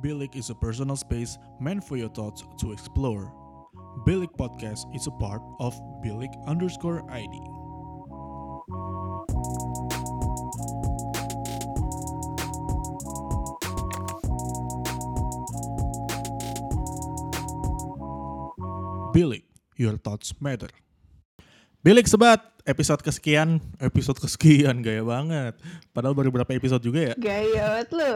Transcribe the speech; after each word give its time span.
Bilik 0.00 0.32
is 0.32 0.48
a 0.48 0.56
personal 0.56 0.96
space 0.96 1.36
meant 1.60 1.84
for 1.84 2.00
your 2.00 2.08
thoughts 2.08 2.40
to 2.56 2.72
explore. 2.72 3.28
Bilik 4.08 4.32
Podcast 4.40 4.88
is 4.96 5.04
a 5.04 5.12
part 5.20 5.44
of 5.60 5.76
Bilik 6.00 6.32
underscore 6.48 7.04
ID. 7.12 7.36
Bilik, 19.12 19.44
your 19.76 20.00
thoughts 20.00 20.32
matter. 20.40 20.72
Bilik 21.84 22.08
Sebat, 22.08 22.40
episode 22.64 23.04
kesekian, 23.04 23.60
episode 23.84 24.16
kesekian, 24.16 24.80
gaya 24.80 25.04
banget. 25.04 25.60
Padahal 25.92 26.16
baru 26.16 26.32
berapa 26.32 26.56
episode 26.56 26.80
juga 26.80 27.12
ya. 27.12 27.14
Gaya 27.20 27.84
banget 27.84 27.88
lu. 27.92 28.12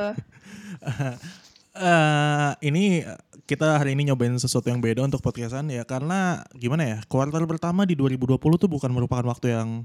Eh, 1.75 2.51
ini 2.71 3.03
kita 3.51 3.83
hari 3.83 3.99
ini 3.99 4.07
nyobain 4.07 4.39
sesuatu 4.39 4.71
yang 4.71 4.79
beda 4.79 5.03
untuk 5.03 5.19
podcastan 5.19 5.67
ya 5.75 5.83
karena 5.83 6.47
gimana 6.55 6.87
ya 6.87 6.99
kuartal 7.11 7.51
pertama 7.51 7.83
di 7.83 7.99
2020 7.99 8.39
tuh 8.39 8.71
bukan 8.71 8.95
merupakan 8.95 9.27
waktu 9.27 9.59
yang 9.59 9.83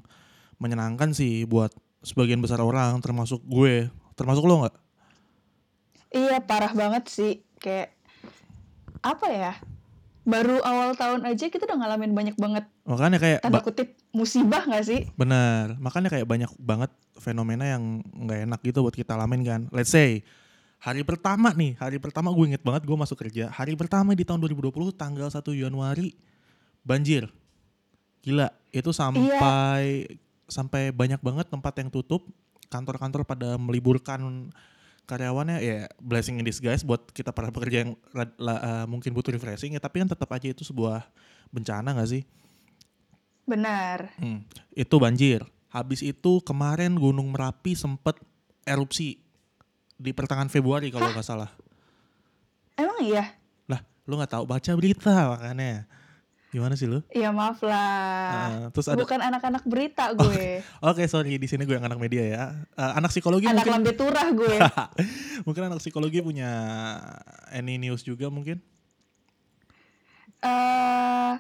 menyenangkan 0.62 1.17
sih 1.17 1.49
buat 1.49 1.73
sebagian 2.05 2.45
besar 2.45 2.62
orang 2.62 3.02
termasuk 3.02 3.41
gue 3.41 3.89
termasuk 4.13 4.45
lo 4.45 4.65
nggak 4.65 4.75
Iya 6.09 6.41
parah 6.41 6.73
banget 6.73 7.05
sih. 7.05 7.45
Kayak 7.62 7.93
apa 9.05 9.27
ya? 9.29 9.53
Baru 10.26 10.62
awal 10.62 10.93
tahun 10.93 11.26
aja 11.26 11.49
kita 11.49 11.70
udah 11.70 11.77
ngalamin 11.85 12.13
banyak 12.13 12.37
banget 12.37 12.65
makanya 12.90 13.17
kayak 13.21 13.40
tanda 13.45 13.62
kutip 13.62 13.93
musibah 14.09 14.65
gak 14.65 14.81
sih? 14.81 15.05
bener 15.13 15.77
makanya 15.77 16.09
kayak 16.09 16.26
banyak 16.26 16.49
banget 16.57 16.90
fenomena 17.21 17.70
yang 17.70 18.01
nggak 18.01 18.49
enak 18.49 18.59
gitu 18.65 18.81
buat 18.81 18.98
kita 18.98 19.13
alamin 19.13 19.45
kan 19.45 19.62
let's 19.70 19.93
say 19.93 20.26
hari 20.79 21.03
pertama 21.03 21.51
nih 21.51 21.75
hari 21.75 21.99
pertama 21.99 22.31
gue 22.31 22.55
inget 22.55 22.63
banget 22.63 22.87
gue 22.87 22.97
masuk 22.97 23.20
kerja. 23.20 23.51
Hari 23.51 23.75
pertama 23.75 24.15
di 24.15 24.23
tahun 24.23 24.39
2020 24.47 24.95
tanggal 24.95 25.27
1 25.27 25.43
Januari 25.51 26.15
banjir. 26.87 27.27
Gila 28.23 28.48
itu 28.71 28.91
sampai 28.95 30.07
sampai 30.48 30.95
banyak 30.95 31.20
banget 31.20 31.51
tempat 31.51 31.73
yang 31.77 31.91
tutup. 31.91 32.23
Kantor-kantor 32.70 33.26
pada 33.27 33.59
meliburkan 33.59 34.49
karyawannya. 35.04 35.57
Ya 35.59 35.91
blessing 35.99 36.39
in 36.39 36.48
disguise 36.48 36.87
buat 36.87 37.11
kita 37.11 37.35
para 37.35 37.51
pekerja 37.51 37.84
yang 37.84 37.99
eh, 38.15 38.85
mungkin 38.87 39.11
butuh 39.11 39.35
refreshing 39.35 39.76
ya 39.76 39.82
tapi 39.84 39.99
kan 39.99 40.09
tetap 40.09 40.32
aja 40.32 40.48
itu 40.48 40.63
sebuah 40.63 41.04
bencana 41.51 41.91
gak 41.98 42.09
sih? 42.09 42.23
Benar. 43.49 44.13
Hmm, 44.21 44.45
itu 44.77 44.95
banjir. 45.01 45.41
Habis 45.73 46.05
itu 46.05 46.41
kemarin 46.45 46.93
Gunung 46.98 47.34
Merapi 47.34 47.73
sempet 47.73 48.21
erupsi 48.65 49.17
di 49.99 50.15
pertengahan 50.15 50.47
Februari 50.47 50.87
kalau 50.89 51.11
nggak 51.11 51.27
salah. 51.27 51.51
Emang 52.73 53.03
iya? 53.03 53.35
Lah, 53.67 53.83
lu 54.07 54.15
nggak 54.15 54.31
tahu 54.31 54.47
baca 54.47 54.71
berita 54.73 55.35
makanya. 55.35 55.83
Gimana 56.49 56.73
sih 56.73 56.89
lu? 56.89 57.03
Iya 57.13 57.29
maaf 57.29 57.61
lah. 57.61 58.49
Eh, 58.49 58.67
terus 58.73 58.89
ada 58.89 58.97
Bukan 58.97 59.21
anak-anak 59.21 59.61
berita 59.70 60.09
gue. 60.15 60.65
Oke, 60.89 61.05
sorry 61.05 61.37
di 61.37 61.45
sini 61.45 61.61
gue 61.61 61.77
yang 61.77 61.85
anak 61.85 62.01
media 62.01 62.23
ya. 62.25 62.43
Eh, 62.73 62.91
anak 62.97 63.13
psikologi 63.13 63.45
Anak 63.45 63.61
mungkin 63.61 63.73
lambe 63.75 63.93
turah 63.93 64.25
gue. 64.33 64.55
mungkin 65.45 65.63
anak 65.69 65.77
psikologi 65.77 66.23
punya 66.23 66.50
any 67.51 67.77
news 67.77 68.01
juga 68.01 68.31
mungkin. 68.31 68.57
eh 70.39 71.33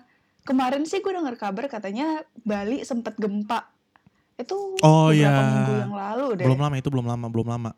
kemarin 0.43 0.83
sih 0.83 0.99
gue 0.99 1.09
dengar 1.09 1.39
kabar 1.39 1.65
katanya 1.65 2.21
Bali 2.43 2.83
sempet 2.83 3.15
gempa. 3.15 3.71
Itu 4.35 4.75
Oh, 4.79 5.09
beberapa 5.09 5.15
iya. 5.15 5.49
minggu 5.49 5.73
yang 5.79 5.93
lalu 5.95 6.25
deh. 6.37 6.45
Belum 6.45 6.59
lama 6.59 6.75
itu 6.75 6.89
belum 6.91 7.07
lama, 7.07 7.25
belum 7.27 7.47
lama. 7.47 7.71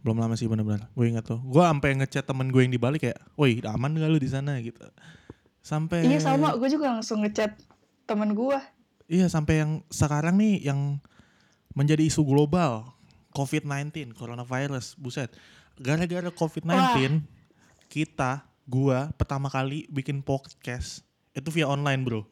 Belum 0.00 0.16
lama 0.16 0.34
sih 0.36 0.48
benar-benar. 0.48 0.88
Gue 0.96 1.12
ingat 1.12 1.28
tuh. 1.28 1.40
Gue 1.44 1.60
sampai 1.60 1.96
ngechat 2.00 2.24
temen 2.24 2.48
gue 2.48 2.62
yang 2.64 2.72
di 2.72 2.80
Bali 2.80 2.96
kayak, 2.96 3.20
"Woi, 3.36 3.60
aman 3.64 3.96
gak 3.96 4.10
lu 4.10 4.18
di 4.20 4.30
sana?" 4.32 4.56
gitu. 4.60 4.80
Sampai 5.60 6.08
Iya 6.08 6.24
sama, 6.24 6.56
gue 6.56 6.68
juga 6.72 6.96
langsung 6.96 7.20
ngechat 7.20 7.52
temen 8.08 8.32
gue. 8.32 8.58
Iya 9.10 9.26
sampai 9.26 9.66
yang 9.66 9.72
sekarang 9.90 10.38
nih 10.38 10.70
yang 10.70 11.02
menjadi 11.74 12.06
isu 12.06 12.22
global 12.22 12.94
COVID-19, 13.34 14.14
coronavirus, 14.14 14.98
buset. 14.98 15.30
Gara-gara 15.78 16.30
COVID-19 16.30 17.22
kita, 17.90 18.46
gua 18.66 19.10
pertama 19.14 19.50
kali 19.50 19.86
bikin 19.90 20.22
podcast 20.22 21.02
itu 21.34 21.48
via 21.50 21.66
online, 21.66 22.02
Bro. 22.06 22.22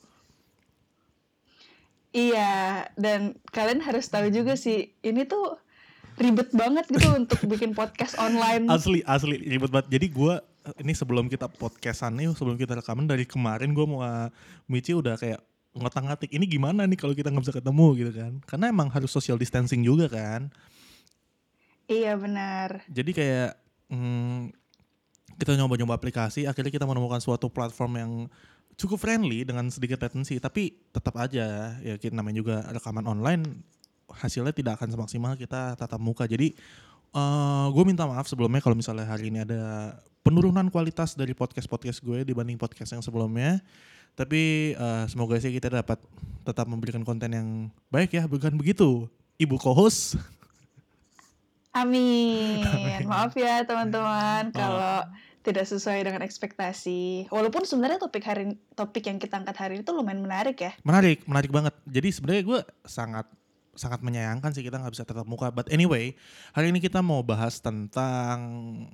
Iya, 2.14 2.86
dan 2.96 3.36
kalian 3.52 3.84
harus 3.84 4.08
tahu 4.08 4.32
juga 4.32 4.56
sih, 4.56 4.96
ini 5.04 5.28
tuh 5.28 5.60
ribet 6.18 6.50
banget 6.52 6.84
gitu 6.90 7.08
untuk 7.20 7.40
bikin 7.46 7.72
podcast 7.72 8.18
online. 8.18 8.66
Asli, 8.66 9.00
asli 9.06 9.38
ribet 9.38 9.70
banget. 9.70 9.88
Jadi 9.94 10.06
gua 10.10 10.42
ini 10.82 10.92
sebelum 10.92 11.30
kita 11.30 11.48
podcastan 11.48 12.18
nih, 12.18 12.34
sebelum 12.34 12.58
kita 12.58 12.76
rekaman 12.76 13.06
dari 13.08 13.24
kemarin 13.24 13.72
gua 13.72 13.86
mau 13.86 14.00
uh, 14.02 14.28
Michi 14.68 14.92
udah 14.92 15.16
kayak 15.16 15.40
ngotak-ngatik 15.78 16.34
ini 16.34 16.44
gimana 16.50 16.84
nih 16.84 16.98
kalau 16.98 17.14
kita 17.14 17.30
nggak 17.30 17.44
bisa 17.46 17.54
ketemu 17.54 17.86
gitu 17.96 18.12
kan. 18.12 18.32
Karena 18.44 18.66
emang 18.68 18.90
harus 18.90 19.08
social 19.08 19.38
distancing 19.38 19.80
juga 19.86 20.10
kan. 20.10 20.50
Iya 21.88 22.20
benar. 22.20 22.84
Jadi 22.90 23.10
kayak 23.16 23.56
hmm, 23.88 24.52
kita 25.40 25.56
nyoba-nyoba 25.56 25.96
aplikasi, 25.96 26.44
akhirnya 26.44 26.74
kita 26.74 26.84
menemukan 26.84 27.22
suatu 27.22 27.48
platform 27.48 27.92
yang 27.96 28.12
cukup 28.76 29.00
friendly 29.00 29.42
dengan 29.42 29.70
sedikit 29.72 30.02
latency, 30.02 30.36
tapi 30.38 30.76
tetap 30.92 31.16
aja 31.16 31.78
ya 31.80 31.94
kita 31.96 32.12
namanya 32.14 32.38
juga 32.44 32.56
rekaman 32.70 33.06
online 33.08 33.42
hasilnya 34.12 34.52
tidak 34.56 34.80
akan 34.80 34.88
semaksimal 34.92 35.32
kita 35.36 35.76
tatap 35.76 36.00
muka. 36.00 36.24
Jadi 36.24 36.56
gue 37.68 37.84
minta 37.88 38.04
maaf 38.04 38.28
sebelumnya 38.28 38.60
kalau 38.60 38.76
misalnya 38.76 39.08
hari 39.08 39.32
ini 39.32 39.42
ada 39.42 39.96
penurunan 40.22 40.68
kualitas 40.68 41.16
dari 41.16 41.32
podcast-podcast 41.32 42.04
gue 42.04 42.24
dibanding 42.24 42.60
podcast 42.60 42.92
yang 42.94 43.02
sebelumnya. 43.04 43.64
Tapi 44.18 44.74
eh, 44.74 45.04
semoga 45.06 45.38
sih 45.38 45.54
kita 45.54 45.70
dapat 45.70 45.98
tetap 46.42 46.66
memberikan 46.66 47.06
konten 47.06 47.30
yang 47.32 47.48
baik 47.88 48.12
ya, 48.18 48.26
bukan 48.26 48.54
begitu? 48.58 49.06
Ibu 49.38 49.56
co-host 49.62 50.18
Amin. 51.76 52.64
Amin. 52.64 53.06
Maaf 53.06 53.36
ya 53.38 53.62
teman-teman 53.62 54.50
Oh. 54.50 54.56
kalau 54.56 54.96
tidak 55.46 55.64
sesuai 55.64 56.02
dengan 56.04 56.22
ekspektasi. 56.26 57.30
Walaupun 57.30 57.62
sebenarnya 57.62 58.02
topik 58.02 58.24
hari 58.26 58.58
topik 58.74 59.06
yang 59.06 59.16
kita 59.22 59.38
angkat 59.38 59.56
hari 59.56 59.72
ini 59.78 59.82
tuh 59.86 59.94
lumayan 59.94 60.20
menarik 60.20 60.58
ya. 60.58 60.74
Menarik, 60.82 61.22
menarik 61.24 61.50
banget. 61.54 61.74
Jadi 61.86 62.08
sebenarnya 62.10 62.42
gue 62.44 62.60
sangat 62.84 63.26
sangat 63.78 64.02
menyayangkan 64.02 64.50
sih 64.50 64.66
kita 64.66 64.82
nggak 64.82 64.92
bisa 64.98 65.06
tatap 65.06 65.24
muka. 65.24 65.54
But 65.54 65.70
anyway, 65.70 66.18
hari 66.50 66.74
ini 66.74 66.82
kita 66.82 66.98
mau 66.98 67.22
bahas 67.22 67.62
tentang 67.62 68.36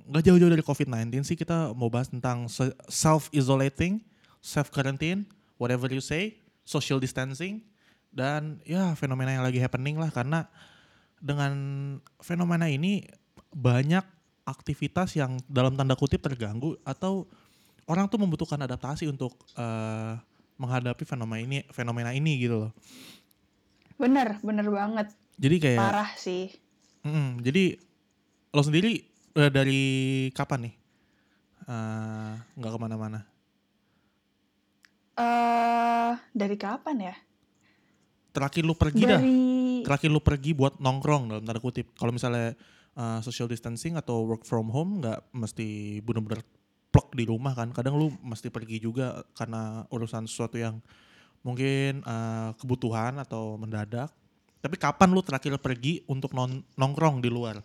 nggak 0.05 0.23
jauh-jauh 0.23 0.53
dari 0.53 0.61
COVID-19 0.61 1.25
sih 1.25 1.33
kita 1.33 1.73
mau 1.73 1.89
bahas 1.89 2.13
tentang 2.13 2.45
self 2.87 3.33
isolating, 3.33 4.05
self 4.39 4.69
quarantine, 4.69 5.25
whatever 5.57 5.89
you 5.89 5.99
say, 5.99 6.37
social 6.61 7.01
distancing 7.01 7.65
dan 8.15 8.63
ya 8.63 8.95
fenomena 8.95 9.35
yang 9.35 9.43
lagi 9.43 9.59
happening 9.59 9.99
lah 9.99 10.07
karena 10.13 10.47
dengan 11.19 11.53
fenomena 12.23 12.71
ini 12.71 13.03
banyak 13.51 14.05
aktivitas 14.45 15.17
yang 15.17 15.41
dalam 15.49 15.73
tanda 15.73 15.97
kutip 15.97 16.21
terganggu 16.21 16.77
atau 16.85 17.25
orang 17.89 18.05
tuh 18.07 18.21
membutuhkan 18.21 18.61
adaptasi 18.61 19.09
untuk 19.09 19.33
eh, 19.57 20.13
menghadapi 20.55 21.03
fenomena 21.03 21.41
ini 21.41 21.57
fenomena 21.73 22.11
ini 22.15 22.39
gitu 22.39 22.67
loh. 22.67 22.71
Bener, 23.95 24.39
bener 24.43 24.67
banget. 24.67 25.07
Jadi 25.39 25.55
kayak 25.59 25.79
Parah 25.79 26.11
sih. 26.15 26.51
Mm, 27.05 27.43
jadi 27.43 27.77
lo 28.55 28.61
sendiri 28.63 29.03
eh, 29.35 29.51
dari 29.51 29.83
kapan 30.31 30.69
nih 30.69 30.75
eh, 31.69 32.33
nggak 32.55 32.71
ke 32.71 32.79
mana-mana? 32.79 33.19
eh 35.15 36.11
dari 36.35 36.55
kapan 36.59 37.11
ya? 37.11 37.15
Terakhir 38.35 38.63
lu 38.67 38.75
pergi 38.75 39.03
dah. 39.07 39.19
Dari 39.23 39.79
Terakhir 39.87 40.09
lu 40.11 40.19
pergi 40.19 40.51
buat 40.51 40.81
nongkrong 40.81 41.31
dalam 41.31 41.43
tanda 41.47 41.61
kutip. 41.63 41.95
Kalau 41.95 42.11
misalnya 42.11 42.51
eh, 42.99 43.19
social 43.23 43.47
distancing 43.47 43.95
atau 43.95 44.27
work 44.27 44.43
from 44.43 44.67
home 44.71 44.99
nggak 44.99 45.31
mesti 45.31 45.99
bener-bener 46.03 46.43
plek 46.91 47.15
di 47.15 47.23
rumah 47.23 47.55
kan. 47.55 47.71
Kadang 47.71 47.95
lu 47.95 48.11
mesti 48.23 48.51
pergi 48.51 48.83
juga 48.83 49.23
karena 49.35 49.87
urusan 49.87 50.27
sesuatu 50.27 50.59
yang 50.59 50.83
mungkin 51.45 52.01
eh, 52.01 52.49
kebutuhan 52.57 53.21
atau 53.21 53.61
mendadak. 53.61 54.09
Tapi 54.65 54.81
kapan 54.81 55.13
lu 55.13 55.21
terakhir 55.21 55.61
pergi 55.61 56.01
untuk 56.09 56.33
non- 56.33 56.65
nongkrong 56.73 57.21
di 57.21 57.29
luar? 57.29 57.61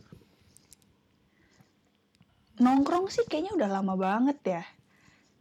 nongkrong 2.60 3.08
sih 3.08 3.24
kayaknya 3.24 3.56
udah 3.56 3.68
lama 3.80 3.94
banget 3.96 4.38
ya. 4.44 4.62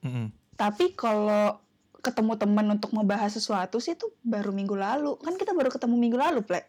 Mm-mm. 0.07 0.31
Tapi 0.55 0.95
kalau 0.95 1.59
ketemu 1.99 2.39
teman 2.39 2.67
untuk 2.71 2.95
membahas 2.95 3.35
sesuatu 3.35 3.83
sih 3.83 3.93
itu 3.93 4.07
baru 4.23 4.55
minggu 4.55 4.73
lalu. 4.73 5.19
Kan 5.19 5.35
kita 5.35 5.51
baru 5.51 5.67
ketemu 5.67 5.99
minggu 5.99 6.15
lalu, 6.17 6.39
Plek. 6.47 6.65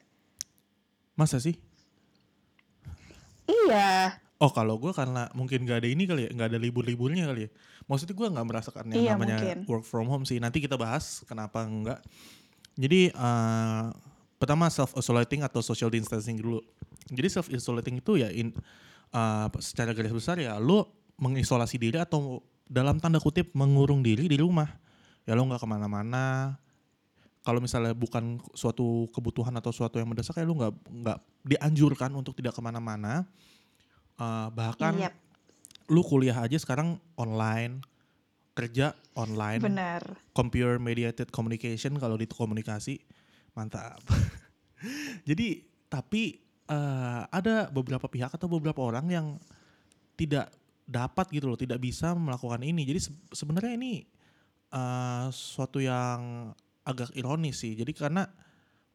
Masa 1.15 1.39
sih? 1.39 1.55
Iya, 3.47 4.19
Oh 4.41 4.49
kalau 4.49 4.81
gue 4.81 4.89
karena 4.97 5.29
mungkin 5.37 5.69
gak 5.69 5.85
ada 5.85 5.89
ini 5.93 6.09
kali 6.09 6.25
ya, 6.25 6.31
gak 6.33 6.49
ada 6.51 6.59
libur-liburnya 6.59 7.29
kali 7.29 7.45
ya. 7.47 7.51
Maksudnya 7.85 8.17
gue 8.17 8.29
nggak 8.33 8.47
merasakan 8.49 8.85
yang 8.89 8.97
Iya, 8.97 9.13
namanya 9.13 9.37
mungkin. 9.37 9.59
work 9.69 9.85
from 9.85 10.09
home 10.09 10.25
sih. 10.25 10.41
Nanti 10.41 10.65
kita 10.65 10.81
bahas 10.81 11.21
kenapa 11.29 11.61
enggak. 11.61 12.01
Jadi 12.81 13.13
eh, 13.13 13.85
pertama 14.41 14.73
self 14.73 14.97
isolating 14.97 15.45
atau 15.45 15.61
social 15.61 15.93
distancing 15.93 16.41
dulu. 16.41 16.65
Jadi 17.13 17.29
self 17.29 17.53
isolating 17.53 18.01
itu 18.01 18.17
ya 18.17 18.33
in, 18.33 18.57
uh, 19.15 19.49
secara 19.61 19.93
garis 19.93 20.15
besar 20.15 20.39
ya 20.41 20.57
lu 20.57 20.87
mengisolasi 21.21 21.77
diri 21.77 22.01
atau 22.01 22.41
dalam 22.65 22.97
tanda 23.03 23.19
kutip 23.21 23.53
mengurung 23.53 24.01
diri 24.01 24.31
di 24.31 24.39
rumah 24.39 24.71
ya 25.27 25.37
lu 25.37 25.45
nggak 25.45 25.61
ke 25.61 25.69
mana-mana 25.69 26.57
kalau 27.43 27.59
misalnya 27.61 27.93
bukan 27.97 28.39
suatu 28.55 29.09
kebutuhan 29.11 29.53
atau 29.59 29.73
suatu 29.75 29.99
yang 29.99 30.09
mendesak 30.09 30.39
kayak 30.39 30.49
lu 30.49 30.57
nggak 30.57 30.73
nggak 30.89 31.19
dianjurkan 31.45 32.11
untuk 32.15 32.37
tidak 32.39 32.55
ke 32.57 32.63
mana-mana 32.63 33.27
uh, 34.21 34.53
bahkan 34.53 34.95
Yap, 35.01 35.15
lu 35.91 36.05
kuliah 36.07 36.37
aja 36.39 36.55
sekarang 36.61 37.01
online 37.19 37.83
kerja 38.55 38.93
online 39.17 39.63
benar. 39.63 40.03
computer 40.37 40.77
mediated 40.77 41.33
communication 41.33 41.97
kalau 41.97 42.21
di 42.21 42.29
komunikasi 42.29 43.01
mantap. 43.57 43.99
Jadi 45.29 45.65
tapi 45.91 46.39
eh, 46.69 47.23
ada 47.27 47.67
beberapa 47.73 48.07
pihak 48.07 48.31
atau 48.31 48.47
beberapa 48.47 48.79
orang 48.85 49.07
yang 49.11 49.27
tidak 50.15 50.53
dapat 50.87 51.27
gitu 51.33 51.51
loh 51.51 51.59
tidak 51.59 51.81
bisa 51.81 52.13
melakukan 52.15 52.61
ini. 52.63 52.85
Jadi 52.85 53.01
se- 53.01 53.17
sebenarnya 53.33 53.75
ini 53.75 54.05
eh, 54.71 55.27
suatu 55.33 55.81
yang 55.81 56.51
agak 56.85 57.15
ironis 57.17 57.65
sih. 57.65 57.75
Jadi 57.79 57.91
karena 57.97 58.27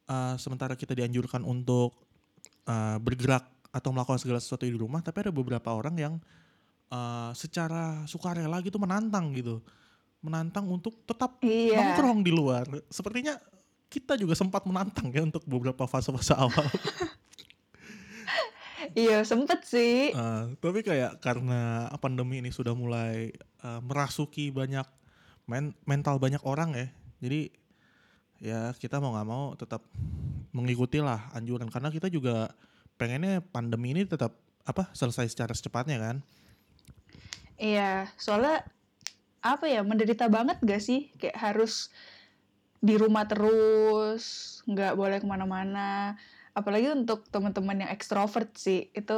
eh, 0.07 0.35
sementara 0.39 0.77
kita 0.77 0.95
dianjurkan 0.95 1.41
untuk 1.41 1.95
eh, 2.67 2.97
bergerak 3.01 3.54
atau 3.75 3.91
melakukan 3.91 4.15
segala 4.17 4.39
sesuatu 4.39 4.63
di 4.63 4.71
rumah 4.71 5.03
tapi 5.03 5.19
ada 5.19 5.35
beberapa 5.35 5.67
orang 5.69 5.95
yang 5.99 6.13
eh, 6.87 7.31
secara 7.35 8.07
sukarela 8.07 8.63
gitu 8.63 8.79
menantang 8.79 9.35
gitu 9.35 9.59
menantang 10.23 10.65
untuk 10.65 11.03
tetap 11.05 11.37
Iya. 11.43 11.77
nongkrong 11.77 12.25
di 12.25 12.33
luar. 12.33 12.65
Sepertinya 12.89 13.37
kita 13.85 14.17
juga 14.17 14.33
sempat 14.33 14.65
menantang 14.65 15.13
ya 15.13 15.21
untuk 15.21 15.45
beberapa 15.45 15.85
fase-fase 15.85 16.33
awal. 16.41 16.65
Iya, 18.93 19.21
sempet 19.21 19.65
sih. 19.65 20.13
Eh, 20.13 20.43
tapi 20.57 20.81
kayak 20.81 21.21
karena 21.21 21.85
pandemi 21.97 22.41
ini 22.41 22.49
sudah 22.49 22.73
mulai 22.73 23.29
eh, 23.37 23.79
merasuki 23.81 24.49
banyak 24.49 24.85
men- 25.45 25.77
mental 25.85 26.17
banyak 26.17 26.41
orang 26.41 26.73
ya. 26.73 26.87
Jadi 27.21 27.41
ya 28.41 28.73
kita 28.75 28.97
mau 28.97 29.15
nggak 29.15 29.27
mau 29.29 29.53
tetap 29.55 29.85
mengikuti 30.51 30.99
lah 30.99 31.31
anjuran 31.31 31.71
karena 31.71 31.87
kita 31.87 32.09
juga 32.09 32.51
pengennya 32.95 33.43
pandemi 33.43 33.91
ini 33.95 34.07
tetap 34.07 34.35
apa 34.65 34.89
selesai 34.95 35.29
secara 35.29 35.53
secepatnya 35.53 35.97
kan. 36.01 36.15
Iya, 37.55 38.09
soalnya 38.19 38.65
apa 39.45 39.69
ya 39.69 39.85
menderita 39.85 40.25
banget 40.25 40.57
gak 40.65 40.81
sih 40.81 41.13
kayak 41.21 41.37
harus 41.37 41.93
di 42.81 42.97
rumah 42.97 43.29
terus 43.29 44.57
nggak 44.69 44.93
boleh 44.93 45.17
ke 45.21 45.27
mana-mana 45.29 46.17
apalagi 46.53 46.93
untuk 46.93 47.25
teman-teman 47.33 47.85
yang 47.85 47.91
ekstrovert 47.93 48.53
sih 48.57 48.93
itu 48.93 49.17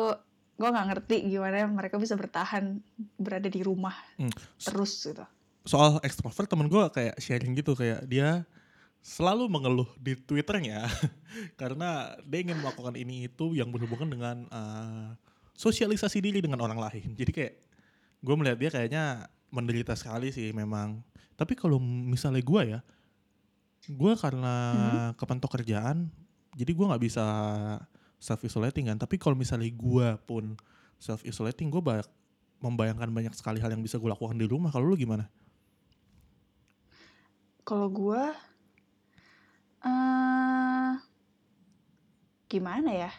gue 0.58 0.70
nggak 0.72 0.88
ngerti 0.90 1.16
gimana 1.28 1.68
mereka 1.68 2.00
bisa 2.00 2.16
bertahan 2.16 2.80
berada 3.20 3.52
di 3.52 3.62
rumah 3.62 3.94
Hmm. 4.16 4.32
terus 4.64 5.04
gitu 5.04 5.24
soal 5.68 6.00
ekstrovert 6.02 6.48
temen 6.48 6.72
gue 6.72 6.84
kayak 6.96 7.20
sharing 7.20 7.54
gitu 7.60 7.76
kayak 7.76 8.08
dia 8.08 8.48
selalu 9.08 9.48
mengeluh 9.48 9.88
di 9.96 10.20
twitternya 10.20 10.84
karena 11.62 12.20
dia 12.28 12.40
ingin 12.44 12.60
melakukan 12.60 13.00
ini 13.00 13.32
itu 13.32 13.56
yang 13.56 13.72
berhubungan 13.72 14.12
dengan 14.12 14.38
eh, 14.52 15.08
sosialisasi 15.56 16.20
diri 16.20 16.44
dengan 16.44 16.60
orang 16.60 16.76
lain. 16.76 17.16
Jadi 17.16 17.32
kayak 17.32 17.54
gue 18.20 18.36
melihat 18.36 18.60
dia 18.60 18.70
kayaknya 18.76 19.04
menderita 19.48 19.96
sekali 19.96 20.36
sih 20.36 20.52
memang. 20.52 21.00
Tapi 21.40 21.56
kalau 21.56 21.80
misalnya 21.80 22.44
gue 22.44 22.64
ya 22.76 22.80
gue 23.88 24.14
karena 24.20 24.56
kepentok 25.16 25.56
kerjaan 25.56 26.12
jadi 26.60 26.76
gue 26.76 26.86
nggak 26.92 27.04
bisa 27.08 27.24
self 28.20 28.44
isolating 28.44 28.92
kan. 28.92 29.00
Tapi 29.00 29.16
kalau 29.16 29.40
misalnya 29.40 29.72
gue 29.72 30.08
pun 30.28 30.60
self 31.00 31.24
isolating 31.24 31.72
gue 31.72 31.80
banyak 31.80 32.10
membayangkan 32.60 33.08
banyak 33.08 33.34
sekali 33.40 33.64
hal 33.64 33.72
yang 33.72 33.80
bisa 33.80 33.96
gue 33.96 34.10
lakukan 34.12 34.36
di 34.36 34.44
rumah. 34.44 34.68
Kalau 34.68 34.84
lu 34.84 35.00
gimana? 35.00 35.32
Kalau 37.64 37.88
gue 37.88 38.24
eh 39.88 40.92
gimana 42.52 42.92
ya 42.92 43.12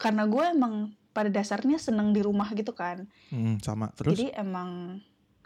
karena 0.00 0.24
gue 0.24 0.44
emang 0.56 0.96
pada 1.12 1.28
dasarnya 1.28 1.76
seneng 1.76 2.16
di 2.16 2.24
rumah 2.24 2.48
gitu 2.56 2.72
kan 2.72 3.04
Hmm, 3.32 3.56
sama. 3.64 3.88
Terus? 3.96 4.12
Jadi 4.12 4.28
emang 4.36 5.00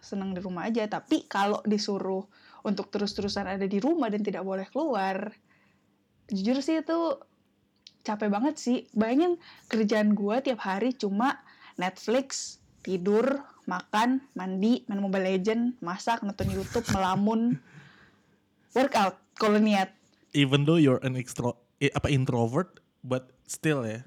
senang 0.07 0.31
di 0.35 0.41
rumah 0.43 0.71
aja. 0.71 0.87
Tapi 0.87 1.27
kalau 1.27 1.63
disuruh 1.67 2.23
untuk 2.63 2.91
terus-terusan 2.91 3.47
ada 3.47 3.67
di 3.67 3.79
rumah 3.79 4.11
dan 4.11 4.23
tidak 4.23 4.43
boleh 4.47 4.67
keluar, 4.71 5.35
jujur 6.31 6.63
sih 6.63 6.83
itu 6.83 6.99
capek 8.07 8.31
banget 8.31 8.55
sih. 8.59 8.79
Bayangin 8.95 9.39
kerjaan 9.67 10.15
gua 10.15 10.43
tiap 10.43 10.63
hari 10.63 10.95
cuma 10.95 11.43
Netflix, 11.79 12.59
tidur, 12.87 13.43
makan, 13.67 14.23
mandi, 14.39 14.87
main 14.87 15.03
Mobile 15.03 15.27
Legend, 15.27 15.79
masak, 15.83 16.23
nonton 16.23 16.51
YouTube, 16.51 16.87
melamun, 16.95 17.59
workout 18.79 19.19
kalau 19.35 19.59
niat. 19.59 19.95
Even 20.33 20.65
though 20.65 20.77
you're 20.77 21.03
an 21.03 21.15
extro 21.15 21.55
eh, 21.77 21.91
apa 21.91 22.09
introvert, 22.09 22.81
but 23.01 23.31
still 23.45 23.83
ya. 23.83 24.03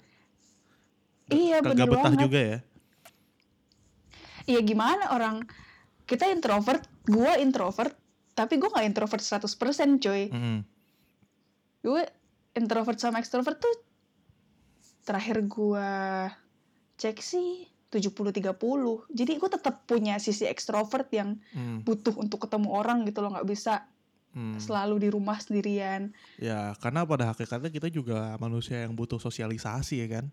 Iya, 1.29 1.61
Kagak 1.61 1.87
betah 1.87 2.03
banget. 2.09 2.21
juga 2.21 2.39
ya. 2.41 2.57
Iya 4.43 4.59
gimana 4.59 5.13
orang 5.13 5.45
kita 6.03 6.25
introvert, 6.25 6.81
gua 7.05 7.37
introvert, 7.37 7.93
tapi 8.33 8.57
gua 8.57 8.73
nggak 8.73 8.87
introvert 8.87 9.21
100% 9.21 9.45
coy. 9.99 10.23
Mm. 10.27 10.61
gue 11.79 12.03
introvert 12.51 12.99
sama 12.99 13.23
extrovert 13.23 13.55
tuh 13.55 13.71
terakhir 15.01 15.39
gue 15.41 15.89
cek 16.97 17.15
sih 17.17 17.63
70-30 17.87 18.35
jadi 19.07 19.31
gue 19.33 19.49
tetap 19.49 19.87
punya 19.87 20.19
sisi 20.19 20.43
extrovert 20.43 21.07
yang 21.09 21.39
Hmm. 21.55 21.79
butuh 21.81 22.11
untuk 22.13 22.43
ketemu 22.43 22.67
orang 22.69 23.07
gitu 23.07 23.23
loh 23.23 23.31
nggak 23.31 23.47
bisa 23.47 23.87
Hmm. 24.29 24.61
selalu 24.61 25.01
di 25.01 25.09
rumah 25.09 25.41
sendirian 25.41 26.13
Ya, 26.37 26.77
karena 26.77 27.01
pada 27.01 27.33
hakikatnya 27.33 27.73
kita 27.73 27.89
juga 27.89 28.37
manusia 28.37 28.85
yang 28.85 28.93
butuh 28.93 29.17
sosialisasi 29.17 30.05
ya 30.05 30.07
kan. 30.21 30.25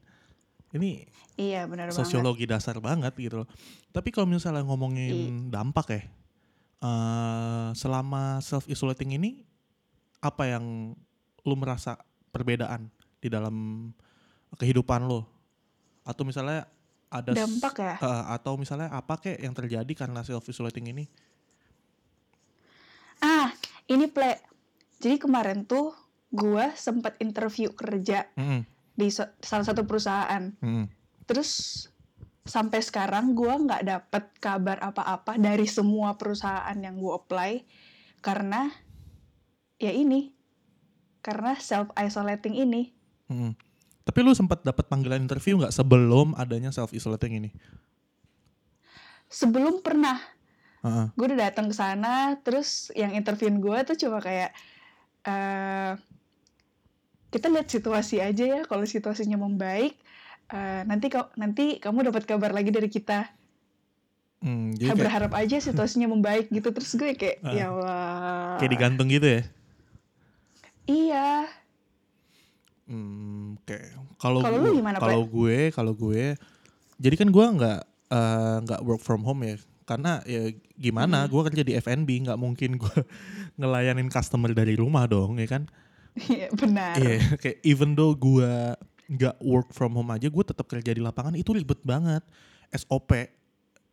Ini 0.77 1.09
iya 1.41 1.65
benar 1.65 1.89
banget 1.89 2.05
sosiologi 2.05 2.45
dasar 2.45 2.77
banget 2.83 3.17
gitu 3.17 3.43
loh. 3.43 3.49
Tapi 3.97 4.13
kalau 4.13 4.29
misalnya 4.29 4.61
ngomongin 4.69 5.49
dampak 5.49 5.87
ya, 5.97 6.03
eh, 6.85 7.69
selama 7.73 8.45
self 8.45 8.69
isolating 8.69 9.17
ini 9.17 9.41
apa 10.21 10.45
yang 10.45 10.93
lu 11.47 11.55
merasa 11.57 11.97
perbedaan 12.35 12.93
di 13.23 13.33
dalam 13.33 13.89
kehidupan 14.61 15.09
lo? 15.09 15.25
Atau 16.05 16.29
misalnya 16.29 16.69
ada 17.09 17.33
dampak 17.33 17.75
ya 17.81 17.95
eh, 17.97 18.25
atau 18.37 18.61
misalnya 18.61 18.93
apa 18.93 19.17
kek 19.17 19.41
yang 19.41 19.57
terjadi 19.57 19.93
karena 19.97 20.21
self 20.21 20.45
isolating 20.51 20.93
ini? 20.93 21.09
Ini 23.87 24.07
ple 24.11 24.39
jadi 24.99 25.21
kemarin 25.21 25.69
tuh 25.69 25.93
gue 26.33 26.73
sempat 26.75 27.17
interview 27.23 27.71
kerja 27.73 28.27
Mm-mm, 28.35 28.67
di 28.97 29.09
so- 29.13 29.31
salah 29.41 29.67
satu 29.67 29.87
perusahaan 29.87 30.53
mm-mm. 30.59 30.87
Terus 31.27 31.83
sampai 32.47 32.79
sekarang 32.79 33.35
gue 33.35 33.51
nggak 33.51 33.83
dapet 33.83 34.25
kabar 34.39 34.79
apa-apa 34.79 35.35
dari 35.35 35.67
semua 35.67 36.15
perusahaan 36.15 36.79
yang 36.79 36.95
gue 36.95 37.11
apply 37.11 37.67
karena 38.23 38.71
ya 39.83 39.91
ini 39.91 40.31
karena 41.27 41.59
self 41.59 41.91
isolating 41.99 42.55
ini 42.55 42.95
Mm-mm. 43.27 43.53
Tapi 44.07 44.23
lu 44.23 44.31
sempat 44.39 44.63
dapat 44.63 44.87
panggilan 44.87 45.27
interview 45.27 45.59
nggak 45.59 45.75
sebelum 45.75 46.39
adanya 46.39 46.71
self 46.71 46.95
isolating 46.95 47.43
ini? 47.43 47.51
sebelum 49.27 49.83
pernah 49.83 50.23
Heeh. 50.87 51.07
gue 51.19 51.27
udah 51.35 51.41
datang 51.51 51.67
ke 51.67 51.75
sana 51.75 52.39
terus 52.47 52.95
yang 52.95 53.11
interviewin 53.11 53.59
gue 53.59 53.79
tuh 53.83 53.97
cuma 54.07 54.23
kayak 54.23 54.55
eh 55.27 55.93
kita 57.35 57.51
lihat 57.51 57.67
situasi 57.67 58.23
aja 58.23 58.45
ya 58.47 58.61
kalau 58.65 58.87
situasinya 58.87 59.35
membaik 59.35 59.99
eh, 60.55 60.83
nanti 60.87 61.07
kau 61.11 61.27
nanti 61.35 61.83
kamu 61.83 62.15
dapat 62.15 62.23
kabar 62.25 62.55
lagi 62.55 62.71
dari 62.71 62.87
kita 62.87 63.27
Hmm, 64.39 64.77
jadi 64.79 64.95
kayak, 64.95 65.01
berharap 65.03 65.33
aja 65.35 65.57
situasinya 65.59 66.07
membaik 66.07 66.47
gitu 66.55 66.71
terus 66.71 66.95
gue 66.95 67.19
kayak 67.19 67.43
Ah. 67.43 67.51
ya 67.51 67.65
Allah 67.75 68.59
kayak 68.63 68.71
digantung 68.79 69.09
gitu 69.11 69.27
ya? 69.27 69.43
iya 70.87 71.51
Hmm, 72.87 73.59
oke. 73.59 73.79
Kalau 74.23 74.39
Kalau 75.03 75.23
gue, 75.27 75.75
kalau 75.75 75.93
gue, 75.99 76.39
jadi 77.03 77.15
kan 77.19 77.29
gue 77.35 77.47
nggak 77.59 77.81
eh, 78.15 78.57
nggak 78.63 78.81
work 78.87 79.03
from 79.03 79.27
home 79.27 79.43
ya, 79.43 79.59
karena 79.87 80.19
ya 80.27 80.51
gimana, 80.75 81.25
Hmm. 81.25 81.31
gue 81.31 81.43
kerja 81.49 81.63
di 81.63 81.73
F&B, 81.79 82.27
nggak 82.27 82.39
mungkin 82.39 82.75
gue 82.77 82.99
ngelayanin 83.61 84.11
customer 84.11 84.51
dari 84.51 84.75
rumah 84.75 85.07
dong, 85.07 85.39
ya 85.39 85.47
kan? 85.47 85.71
Iya 86.17 86.49
benar. 86.53 86.99
Iya, 86.99 87.39
kayak 87.39 87.59
even 87.63 87.95
though 87.95 88.13
gue 88.13 88.51
nggak 89.07 89.37
work 89.39 89.71
from 89.71 89.95
home 89.95 90.11
aja, 90.11 90.27
gue 90.27 90.45
tetap 90.45 90.67
kerja 90.67 90.91
di 90.91 90.99
lapangan 90.99 91.39
itu 91.39 91.55
ribet 91.55 91.79
banget. 91.87 92.27
SOP, 92.75 93.15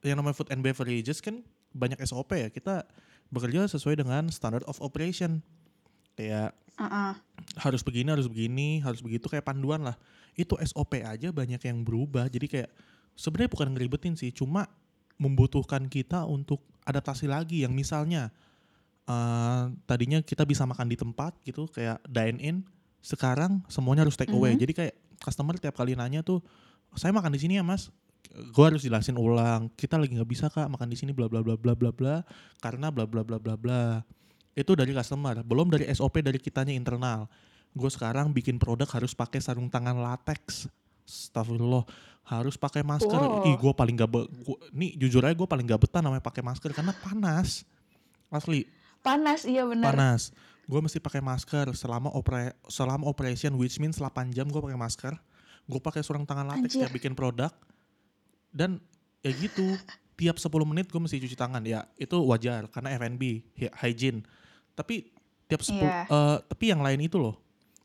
yang 0.01 0.17
namanya 0.17 0.33
food 0.33 0.49
and 0.49 0.65
beverages 0.65 1.21
kan 1.21 1.45
banyak 1.71 2.01
SOP 2.03 2.33
ya. 2.33 2.49
Kita 2.49 2.89
bekerja 3.29 3.69
sesuai 3.69 4.01
dengan 4.01 4.33
standard 4.33 4.65
of 4.65 4.81
operation. 4.81 5.45
Kayak 6.17 6.57
Uh-uh. 6.73 7.13
harus 7.61 7.85
begini, 7.85 8.09
harus 8.09 8.25
begini, 8.25 8.81
harus 8.81 8.97
begitu 9.05 9.29
kayak 9.29 9.45
panduan 9.45 9.85
lah. 9.85 9.93
Itu 10.33 10.57
SOP 10.57 11.05
aja 11.05 11.29
banyak 11.29 11.61
yang 11.61 11.85
berubah. 11.85 12.25
Jadi 12.33 12.49
kayak 12.49 12.69
sebenarnya 13.13 13.51
bukan 13.53 13.67
ngeribetin 13.77 14.17
sih, 14.17 14.33
cuma 14.33 14.65
membutuhkan 15.17 15.87
kita 15.87 16.25
untuk 16.25 16.63
adaptasi 16.83 17.29
lagi 17.29 17.63
yang 17.63 17.71
misalnya 17.71 18.33
eh, 19.07 19.63
tadinya 19.87 20.19
kita 20.23 20.43
bisa 20.43 20.63
makan 20.63 20.87
di 20.87 20.97
tempat 20.99 21.35
gitu 21.43 21.67
kayak 21.71 21.99
dine 22.07 22.39
in, 22.39 22.57
sekarang 23.03 23.59
semuanya 23.67 24.07
harus 24.07 24.15
take 24.15 24.31
away. 24.31 24.55
Mhm. 24.55 24.61
Jadi 24.63 24.73
kayak 24.73 24.95
customer 25.19 25.55
tiap 25.59 25.75
kali 25.75 25.95
nanya 25.95 26.23
tuh, 26.23 26.39
saya 26.95 27.11
makan 27.11 27.35
di 27.35 27.39
sini 27.43 27.59
ya 27.59 27.63
mas, 27.63 27.91
gue 28.31 28.65
harus 28.65 28.81
jelasin 28.81 29.19
ulang. 29.19 29.67
Kita 29.75 29.99
lagi 29.99 30.15
nggak 30.15 30.29
bisa 30.29 30.47
kak 30.47 30.71
makan 30.71 30.87
di 30.87 30.97
sini 30.97 31.11
bla 31.11 31.27
bla 31.27 31.43
bla 31.43 31.59
bla 31.59 31.75
bla 31.75 31.91
bla 31.91 32.15
karena 32.63 32.89
bla 32.89 33.03
bla 33.03 33.21
bla 33.21 33.37
bla 33.37 33.55
bla. 33.59 34.01
Itu 34.53 34.77
dari 34.77 34.93
customer, 34.95 35.41
belum 35.43 35.73
dari 35.73 35.89
SOP 35.91 36.23
dari 36.23 36.39
kitanya 36.39 36.71
internal. 36.71 37.27
Gue 37.73 37.89
sekarang 37.89 38.31
bikin 38.31 38.61
produk 38.61 38.85
harus 38.85 39.17
pakai 39.17 39.41
sarung 39.41 39.67
tangan 39.67 39.97
latex. 39.97 40.69
Astagfirullah, 41.03 41.83
harus 42.23 42.55
pakai 42.55 42.81
masker. 42.81 43.11
Wow. 43.11 43.43
Ih, 43.45 43.55
gue 43.55 43.73
paling 43.73 43.95
gak 43.95 44.07
be- 44.07 44.29
gua, 44.41 44.57
nih 44.69 44.95
jujur 44.97 45.19
aja 45.19 45.31
gue 45.31 45.43
paling 45.43 45.65
gak 45.65 45.81
betah 45.81 45.99
namanya 45.99 46.21
pakai 46.21 46.39
masker 46.39 46.71
karena 46.71 46.95
panas. 46.95 47.67
Asli, 48.27 48.65
Panas, 48.99 49.43
iya 49.43 49.61
benar. 49.63 49.91
panas. 49.91 50.31
Gue 50.63 50.79
mesti 50.79 50.97
pakai 50.97 51.19
masker 51.19 51.69
selama 51.73 52.07
opera 52.09 52.49
selama 52.65 53.03
operation 53.03 53.51
which 53.53 53.75
means 53.77 53.99
8 53.99 54.09
jam 54.31 54.47
gue 54.47 54.57
pakai 54.57 54.79
masker. 54.79 55.13
Gue 55.63 55.77
pakai 55.77 55.99
sarung 55.99 56.23
tangan 56.23 56.47
latex 56.49 56.73
Anjir. 56.73 56.81
ya 56.81 56.89
bikin 56.89 57.11
produk. 57.11 57.51
Dan 58.47 58.79
ya 59.19 59.31
gitu, 59.33 59.75
tiap 60.13 60.35
10 60.35 60.47
menit 60.63 60.87
gue 60.87 60.97
mesti 60.97 61.19
cuci 61.19 61.35
tangan. 61.35 61.59
Ya, 61.61 61.83
itu 61.95 62.15
wajar 62.21 62.65
karena 62.67 62.95
F&B, 62.95 63.43
hy- 63.53 63.73
hygiene. 63.77 64.23
Tapi 64.71 65.11
tiap 65.45 65.61
10 65.61 65.77
Iya. 65.77 65.99
eh, 66.05 66.37
tapi 66.43 66.63
yang 66.65 66.79
lain 66.79 66.99
itu 67.01 67.17
loh. 67.17 67.35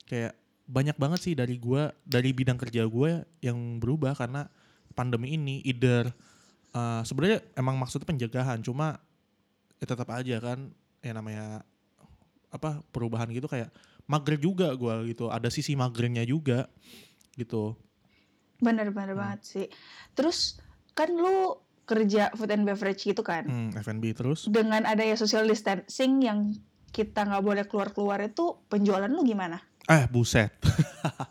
Kayak 0.04 0.38
banyak 0.68 1.00
banget 1.00 1.20
sih 1.24 1.32
dari 1.32 1.56
gua 1.56 1.90
dari 2.04 2.36
bidang 2.36 2.60
kerja 2.60 2.84
gue 2.84 3.10
yang 3.40 3.80
berubah 3.80 4.12
karena 4.12 4.52
pandemi 4.92 5.32
ini 5.34 5.64
either 5.64 6.12
eh, 6.70 7.02
sebenarnya 7.02 7.40
emang 7.56 7.80
maksudnya 7.80 8.04
pencegahan 8.04 8.60
cuma 8.60 9.00
ya 9.80 9.86
tetap 9.88 10.12
aja 10.12 10.36
kan 10.38 10.68
ya 11.00 11.16
namanya 11.16 11.64
apa 12.48 12.84
perubahan 12.92 13.32
gitu 13.32 13.48
kayak 13.48 13.72
mager 14.04 14.36
juga 14.36 14.68
gua 14.76 15.00
gitu 15.04 15.28
ada 15.28 15.48
sisi 15.48 15.72
magernya 15.72 16.22
juga 16.22 16.68
gitu 17.34 17.76
Bener-bener 18.58 19.14
Hmm. 19.14 19.20
banget 19.22 19.40
sih. 19.46 19.66
Terus 20.18 20.58
kan 20.92 21.14
lu 21.14 21.54
kerja 21.86 22.34
food 22.34 22.50
and 22.50 22.66
beverage 22.66 23.06
gitu 23.06 23.22
kan. 23.22 23.46
hmm, 23.46 23.78
F&B 23.78 24.10
terus 24.12 24.50
Dengan 24.50 24.82
adanya 24.84 25.14
social 25.14 25.46
distancing 25.46 26.18
yang 26.20 26.52
kita 26.90 27.22
nggak 27.22 27.44
boleh 27.44 27.64
keluar-keluar 27.64 28.18
itu 28.20 28.58
penjualan 28.66 29.06
lu 29.06 29.22
gimana? 29.22 29.62
Eh 29.88 30.04
buset 30.06 30.52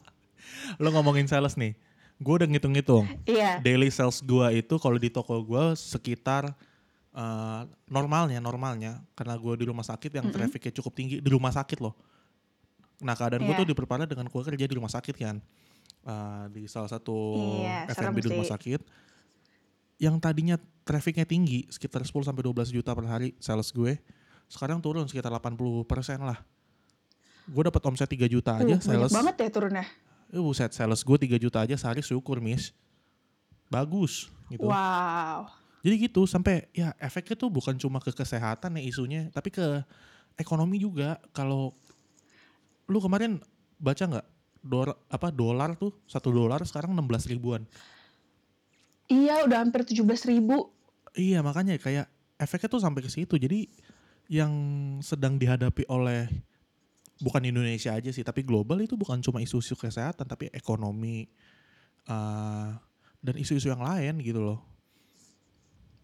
lo 0.82 0.90
ngomongin 0.92 1.26
sales 1.26 1.56
nih 1.56 1.78
gue 2.18 2.34
udah 2.34 2.48
ngitung-ngitung 2.48 3.06
Iya. 3.24 3.62
daily 3.62 3.88
sales 3.88 4.20
gua 4.20 4.50
itu 4.50 4.74
kalau 4.76 4.98
di 4.98 5.08
toko 5.08 5.38
gua 5.40 5.74
sekitar 5.74 6.50
eh, 7.12 7.62
normalnya 7.88 8.38
normalnya 8.40 9.00
karena 9.14 9.34
gua 9.36 9.54
di 9.54 9.64
rumah 9.64 9.84
sakit 9.84 10.12
yang 10.12 10.26
Mm-mm. 10.26 10.36
trafficnya 10.36 10.74
cukup 10.74 10.94
tinggi 10.94 11.16
di 11.18 11.30
rumah 11.30 11.50
sakit 11.52 11.78
loh 11.78 11.94
nah 12.98 13.14
keadaan 13.14 13.42
gua 13.42 13.54
Iya. 13.54 13.62
tuh 13.62 13.68
diperparah 13.68 14.06
dengan 14.06 14.26
gua 14.26 14.42
kerja 14.42 14.66
di 14.66 14.74
rumah 14.74 14.90
sakit 14.90 15.16
kan 15.16 15.38
Eh, 16.00 16.46
di 16.50 16.64
salah 16.66 16.88
satu 16.88 17.36
Iya, 17.60 17.84
F&B 17.92 18.24
di 18.24 18.32
rumah 18.32 18.42
sih. 18.42 18.54
sakit 18.56 18.80
yang 20.00 20.16
tadinya 20.18 20.56
trafficnya 20.82 21.28
tinggi 21.28 21.68
sekitar 21.68 22.00
10 22.00 22.24
sampai 22.24 22.44
12 22.44 22.72
juta 22.72 22.96
per 22.96 23.04
hari 23.04 23.36
sales 23.38 23.68
gue 23.70 24.00
sekarang 24.48 24.80
turun 24.80 25.04
sekitar 25.04 25.28
80% 25.30 25.84
lah 26.22 26.40
gue 27.48 27.64
dapat 27.64 27.82
omset 27.88 28.12
3 28.12 28.28
juta 28.28 28.60
aja 28.60 28.76
Uh, 28.76 28.80
banyak 28.80 28.84
sales 28.84 29.12
banget 29.16 29.36
ya 29.40 29.50
turunnya. 29.50 29.86
Eh, 30.28 30.44
buset, 30.44 30.72
sales 30.76 31.02
gue 31.02 31.18
3 31.18 31.40
juta 31.40 31.64
aja 31.64 31.76
sehari 31.80 32.04
syukur, 32.04 32.44
Miss. 32.44 32.76
Bagus 33.72 34.28
gitu. 34.52 34.68
Wow. 34.68 35.48
Jadi 35.84 35.96
gitu 36.12 36.28
sampai 36.28 36.68
ya 36.76 36.92
efeknya 37.00 37.40
tuh 37.40 37.48
bukan 37.48 37.80
cuma 37.80 38.04
ke 38.04 38.12
kesehatan 38.12 38.76
ya 38.76 38.84
isunya, 38.84 39.32
tapi 39.32 39.52
ke 39.56 39.84
ekonomi 40.36 40.84
juga. 40.84 41.16
Kalau 41.32 41.72
lu 42.92 43.00
kemarin 43.00 43.40
baca 43.80 44.04
nggak 44.04 44.28
dolar 44.68 44.96
apa 45.08 45.28
dolar 45.32 45.70
tuh 45.80 45.96
satu 46.10 46.28
dolar 46.34 46.60
sekarang 46.68 46.92
16 46.92 47.32
ribuan. 47.32 47.64
Iya 49.08 49.48
udah 49.48 49.64
hampir 49.64 49.88
17 49.88 50.04
ribu. 50.28 50.76
Iya 51.16 51.40
makanya 51.40 51.80
kayak 51.80 52.12
efeknya 52.36 52.68
tuh 52.68 52.84
sampai 52.84 53.02
ke 53.04 53.10
situ. 53.12 53.40
Jadi 53.40 53.72
yang 54.28 54.52
sedang 55.00 55.40
dihadapi 55.40 55.88
oleh 55.88 56.28
bukan 57.22 57.42
Indonesia 57.46 57.94
aja 57.94 58.10
sih, 58.14 58.22
tapi 58.26 58.46
global 58.46 58.82
itu 58.82 58.94
bukan 58.98 59.22
cuma 59.22 59.42
isu-isu 59.42 59.74
kesehatan, 59.74 60.26
tapi 60.26 60.50
ekonomi 60.54 61.28
eh, 62.08 62.70
dan 63.22 63.36
isu-isu 63.36 63.74
yang 63.74 63.82
lain 63.82 64.22
gitu 64.22 64.42
loh. 64.42 64.60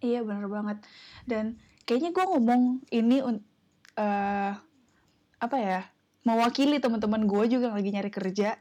Iya 0.03 0.25
bener 0.27 0.51
banget. 0.51 0.84
Dan 1.24 1.55
kayaknya 1.88 2.12
gue 2.12 2.25
ngomong 2.27 2.62
ini 2.91 3.24
eh 3.93 4.53
apa 5.43 5.58
ya 5.60 5.86
mewakili 6.24 6.79
teman-teman 6.79 7.27
gue 7.27 7.43
juga 7.51 7.72
yang 7.72 7.77
lagi 7.77 7.91
nyari 7.91 8.12
kerja. 8.12 8.60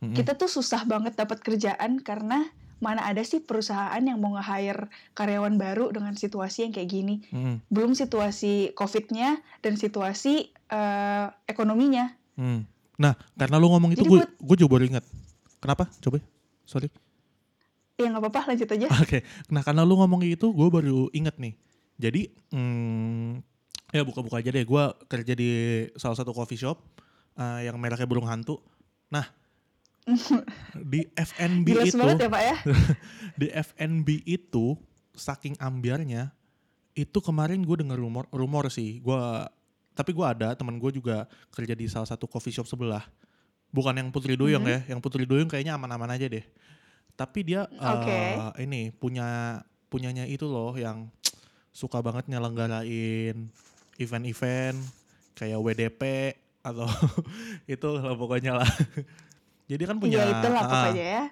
Mm-mm. 0.00 0.12
Kita 0.12 0.36
tuh 0.36 0.48
susah 0.48 0.84
banget 0.84 1.16
dapat 1.16 1.40
kerjaan 1.40 2.04
karena 2.04 2.44
mana 2.78 3.08
ada 3.08 3.24
sih 3.24 3.40
perusahaan 3.40 4.00
yang 4.00 4.20
mau 4.20 4.36
nge-hire 4.36 4.92
karyawan 5.16 5.56
baru 5.56 5.88
dengan 5.92 6.12
situasi 6.12 6.68
yang 6.68 6.72
kayak 6.76 6.90
gini. 6.92 7.14
Mm-mm. 7.32 7.64
Belum 7.72 7.96
situasi 7.96 8.76
COVID-nya 8.76 9.40
dan 9.64 9.74
situasi 9.80 10.52
eh, 10.52 11.26
ekonominya. 11.48 12.12
Hmm. 12.36 12.68
Nah, 13.00 13.16
karena 13.36 13.56
lu 13.60 13.72
ngomong 13.72 13.92
itu 13.96 14.04
gue 14.04 14.24
gue 14.24 14.56
juga 14.56 14.70
baru 14.76 14.84
ingat. 14.88 15.04
Kenapa? 15.60 15.88
Coba. 16.00 16.20
Sorry. 16.68 16.88
Ya 17.96 18.12
nggak 18.12 18.28
apa-apa 18.28 18.52
lanjut 18.52 18.68
aja. 18.68 18.88
Oke. 19.04 19.24
Nah, 19.48 19.64
karena 19.64 19.82
lu 19.84 19.96
ngomong 19.96 20.20
itu 20.24 20.52
gue 20.52 20.68
baru 20.68 21.08
inget 21.16 21.36
nih. 21.40 21.54
Jadi, 21.96 22.28
hmm, 22.52 23.40
ya 23.88 24.04
buka-buka 24.04 24.44
aja 24.44 24.52
deh. 24.52 24.64
Gue 24.68 24.84
kerja 25.08 25.32
di 25.32 25.48
salah 25.96 26.16
satu 26.16 26.36
coffee 26.36 26.60
shop 26.60 26.76
eh, 27.40 27.68
yang 27.68 27.80
mereknya 27.80 28.04
burung 28.04 28.28
hantu. 28.28 28.60
Nah, 29.08 29.24
di 30.86 31.02
FNB 31.12 31.66
Jelas 31.66 31.90
itu, 31.90 31.98
banget 31.98 32.16
ya 32.22 32.28
Pak 32.30 32.42
ya. 32.42 32.56
di 33.40 33.46
FNB 33.50 34.08
itu 34.22 34.78
saking 35.12 35.58
ambiarnya, 35.58 36.30
itu 36.94 37.18
kemarin 37.18 37.60
gue 37.66 37.76
dengar 37.82 37.98
rumor, 37.98 38.30
rumor 38.30 38.70
sih. 38.70 39.02
Gue, 39.02 39.18
tapi 39.92 40.14
gue 40.14 40.22
ada 40.26 40.54
teman 40.54 40.78
gue 40.78 40.94
juga 40.94 41.26
kerja 41.50 41.74
di 41.74 41.90
salah 41.90 42.06
satu 42.06 42.30
coffee 42.30 42.54
shop 42.54 42.70
sebelah. 42.70 43.02
Bukan 43.74 43.98
yang 43.98 44.08
Putri 44.14 44.38
Duyung 44.38 44.62
Mhm. 44.62 44.70
ya, 44.70 44.78
yang 44.94 45.00
Putri 45.02 45.26
Duyung 45.26 45.50
kayaknya 45.50 45.74
aman-aman 45.74 46.14
aja 46.14 46.30
deh. 46.30 46.46
Tapi 47.18 47.42
dia 47.42 47.66
Oke. 47.66 48.12
eh, 48.12 48.62
ini 48.62 48.92
punya 48.94 49.58
punyanya 49.88 50.22
itu 50.28 50.46
loh 50.46 50.76
yang 50.76 51.08
suka 51.72 52.00
banget 52.00 52.28
nyelenggarain 52.28 53.48
event-event 53.96 54.76
kayak 55.32 55.60
WDP 55.60 56.02
atau 56.60 56.84
itu 57.68 57.88
lah 57.96 58.14
pokoknya 58.14 58.60
lah. 58.62 58.70
Jadi 59.66 59.82
kan 59.82 59.96
punya 59.98 60.22
Iya 60.22 60.26
itulah 60.38 60.62
ah, 60.62 60.70
pokoknya 60.70 61.06
ya. 61.06 61.24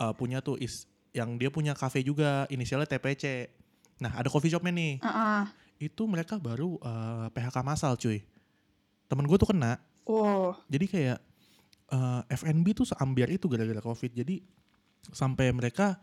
uh, 0.00 0.12
punya 0.16 0.38
tuh 0.40 0.56
is 0.56 0.88
yang 1.12 1.36
dia 1.36 1.52
punya 1.52 1.76
cafe 1.76 2.00
juga 2.00 2.48
inisialnya 2.48 2.88
TPC. 2.88 3.52
Nah 4.00 4.16
ada 4.16 4.28
coffee 4.32 4.48
shopnya 4.48 4.72
nih. 4.72 5.00
Heeh. 5.04 5.42
Itu 5.92 6.08
mereka 6.08 6.40
baru 6.40 6.80
uh, 6.80 7.28
PHK 7.30 7.56
massal 7.60 7.94
cuy. 8.00 8.24
Temen 9.06 9.28
gue 9.28 9.36
tuh 9.36 9.52
kena. 9.52 9.76
Wow. 10.08 10.56
Jadi 10.72 10.86
kayak 10.88 11.18
uh, 11.92 12.24
FNB 12.32 12.66
tuh 12.72 12.88
seambiar 12.88 13.28
itu 13.28 13.44
gara-gara 13.46 13.84
covid. 13.84 14.16
Jadi 14.16 14.40
sampai 15.12 15.52
mereka 15.52 16.00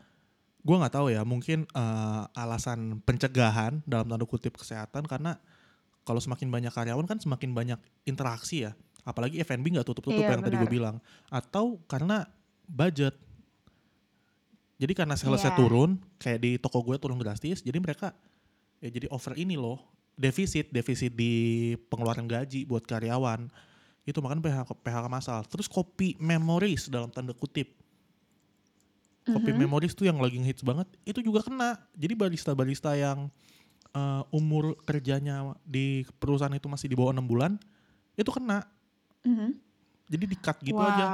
gue 0.59 0.75
nggak 0.75 0.93
tahu 0.93 1.07
ya 1.09 1.23
mungkin 1.23 1.63
uh, 1.71 2.27
alasan 2.35 2.99
pencegahan 3.07 3.79
dalam 3.87 4.05
tanda 4.11 4.27
kutip 4.27 4.59
kesehatan 4.59 5.07
karena 5.07 5.39
kalau 6.03 6.19
semakin 6.19 6.51
banyak 6.51 6.73
karyawan 6.75 7.07
kan 7.07 7.17
semakin 7.21 7.55
banyak 7.55 7.79
interaksi 8.03 8.67
ya 8.67 8.75
apalagi 9.09 9.41
F&B 9.41 9.65
nggak 9.73 9.83
tutup-tutup 9.83 10.21
Iya, 10.21 10.31
yang 10.31 10.43
tadi 10.45 10.53
gue 10.53 10.63
benar. 10.63 10.75
bilang. 10.77 10.95
Atau 11.27 11.81
karena 11.85 12.29
budget. 12.63 13.17
Jadi 14.77 14.93
karena 14.93 15.13
salesnya 15.13 15.51
Iya. 15.51 15.59
turun 15.59 15.97
kayak 16.15 16.39
di 16.39 16.51
toko 16.55 16.79
gue 16.79 16.95
turun 16.95 17.17
drastis 17.17 17.59
jadi 17.59 17.75
mereka 17.77 18.15
ya 18.79 18.87
jadi 18.87 19.11
over 19.11 19.35
ini 19.35 19.59
loh 19.59 19.75
defisit 20.15 20.69
defisit 20.69 21.11
di 21.11 21.33
pengeluaran 21.89 22.23
gaji 22.23 22.63
buat 22.63 22.83
karyawan. 22.83 23.49
Itu 24.05 24.23
makan 24.23 24.39
PHK, 24.39 24.69
PHK 24.77 25.05
massal 25.07 25.43
terus 25.45 25.67
kopi 25.67 26.15
memories 26.17 26.87
dalam 26.87 27.09
tanda 27.09 27.33
kutip. 27.33 27.75
Kopi 29.25 29.51
Mhm. 29.51 29.59
memories 29.59 29.93
tuh 29.93 30.07
yang 30.07 30.17
lagi 30.17 30.39
hits 30.39 30.63
banget 30.63 30.87
itu 31.03 31.19
juga 31.19 31.43
kena. 31.43 31.75
Jadi 31.93 32.13
barista-barista 32.15 32.95
yang 32.95 33.27
eh, 33.89 34.21
umur 34.29 34.77
kerjanya 34.85 35.57
di 35.65 36.05
perusahaan 36.21 36.53
itu 36.53 36.69
masih 36.69 36.85
di 36.85 36.93
bawah 36.93 37.09
enam 37.09 37.25
bulan 37.25 37.57
itu 38.13 38.29
kena 38.29 38.61
Mhm. 39.27 39.51
jadi 40.09 40.25
di 40.25 40.37
cut 40.39 40.57
gitu 40.63 40.79
wow. 40.79 40.89
aja 40.89 41.05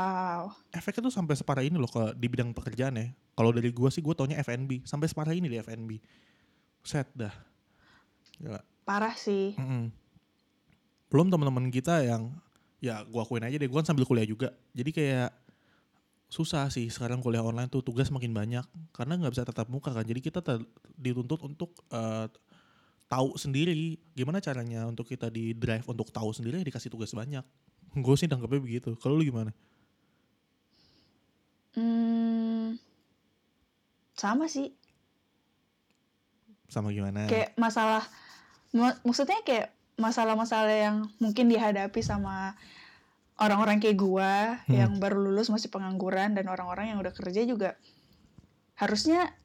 efeknya 0.71 1.09
tuh 1.09 1.13
sampai 1.13 1.35
separah 1.35 1.63
ini 1.65 1.75
loh 1.75 1.89
ke 1.89 2.15
di 2.15 2.27
bidang 2.31 2.55
pekerjaan 2.55 2.95
ya. 2.95 3.11
Kalau 3.35 3.51
dari 3.51 3.71
gua 3.75 3.91
sih 3.91 3.99
gue 3.99 4.15
taunya 4.15 4.39
FNB 4.39 4.87
sampai 4.87 5.11
separah 5.11 5.35
ini 5.35 5.51
di 5.51 5.59
FNB 5.59 5.99
set 6.85 7.11
dah. 7.11 7.33
Gila. 8.39 8.61
Parah 8.87 9.15
sih. 9.15 9.55
Mm-mm. 9.57 9.91
belum 11.05 11.31
teman-teman 11.31 11.71
kita 11.71 12.03
yang 12.03 12.33
ya 12.83 13.03
gua 13.07 13.23
akuin 13.23 13.43
aja 13.43 13.55
deh. 13.55 13.67
Gua 13.67 13.83
kan 13.83 13.91
sambil 13.91 14.07
kuliah 14.07 14.27
juga. 14.27 14.51
Jadi 14.75 14.91
kayak 14.91 15.31
susah 16.31 16.67
sih 16.67 16.87
sekarang 16.91 17.19
kuliah 17.19 17.43
online 17.43 17.67
tuh. 17.67 17.83
Tugas 17.83 18.11
makin 18.11 18.31
banyak. 18.31 18.63
Karena 18.91 19.19
nggak 19.19 19.31
bisa 19.35 19.43
tatap 19.47 19.67
muka 19.67 19.91
kan. 19.91 20.03
Jadi 20.03 20.19
kita 20.23 20.39
dituntut 20.95 21.43
untuk 21.43 21.75
eh, 21.91 22.27
tahu 23.07 23.35
sendiri. 23.39 23.99
Gimana 24.15 24.39
caranya 24.39 24.87
untuk 24.87 25.07
kita 25.07 25.31
di 25.31 25.55
drive 25.55 25.87
untuk 25.87 26.11
tahu 26.11 26.31
sendiri 26.31 26.63
dikasih 26.63 26.91
tugas 26.91 27.11
banyak 27.11 27.43
gue 27.95 28.15
sih 28.19 28.27
tangkapnya 28.27 28.59
begitu 28.59 28.93
kalau 28.99 29.15
lu 29.15 29.25
gimana 29.25 29.51
Hmm, 31.75 32.79
sama 34.15 34.47
sih. 34.47 34.71
sama 36.71 36.95
gimana 36.95 37.27
Kayak 37.27 37.51
masalah, 37.59 38.07
ma- 38.71 38.95
maksudnya 39.03 39.43
kayak 39.43 39.75
masalah-masalah 39.99 40.71
yang 40.71 40.97
mungkin 41.19 41.51
dihadapi 41.51 41.99
sama 41.99 42.55
orang-orang 43.35 43.83
kayak 43.83 43.99
gua 43.99 44.59
Hmm. 44.67 44.75
yang 44.75 44.91
baru 45.03 45.19
lulus 45.19 45.51
masih 45.51 45.67
pengangguran 45.67 46.31
dan 46.31 46.47
orang-orang 46.47 46.95
yang 46.95 46.99
udah 47.03 47.11
kerja 47.11 47.43
juga 47.43 47.75
harusnya 48.79 49.35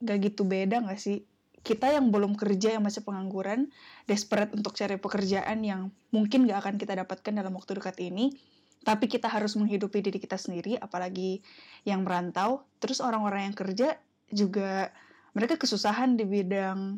gak 0.00 0.20
gitu 0.20 0.44
beda 0.44 0.84
gak 0.84 1.00
sih? 1.00 1.24
Kita 1.60 1.92
yang 1.92 2.08
belum 2.08 2.40
kerja 2.40 2.74
yang 2.74 2.82
masih 2.84 3.04
pengangguran, 3.04 3.68
desperate 4.08 4.56
untuk 4.56 4.72
cari 4.72 4.96
pekerjaan 4.96 5.60
yang 5.60 5.92
mungkin 6.08 6.48
gak 6.48 6.64
akan 6.64 6.74
kita 6.80 6.96
dapatkan 6.96 7.32
dalam 7.36 7.52
waktu 7.52 7.76
dekat 7.76 8.00
ini, 8.00 8.32
tapi 8.80 9.12
kita 9.12 9.28
harus 9.28 9.60
menghidupi 9.60 10.00
diri 10.00 10.16
kita 10.16 10.40
sendiri, 10.40 10.80
apalagi 10.80 11.44
yang 11.84 12.00
merantau. 12.00 12.64
Terus 12.80 13.04
orang-orang 13.04 13.52
yang 13.52 13.56
kerja 13.56 14.00
juga 14.32 14.88
mereka 15.36 15.60
kesusahan 15.60 16.16
di 16.16 16.24
bidang 16.24 16.96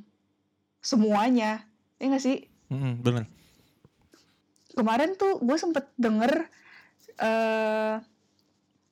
semuanya, 0.78 1.66
ya 1.98 2.06
nggak 2.06 2.22
sih? 2.22 2.46
Mm-mm, 2.70 3.02
bener 3.02 3.28
Kemarin 4.72 5.20
tuh 5.20 5.36
gue 5.44 5.58
sempet 5.60 5.84
denger 6.00 6.48
eh 7.20 8.00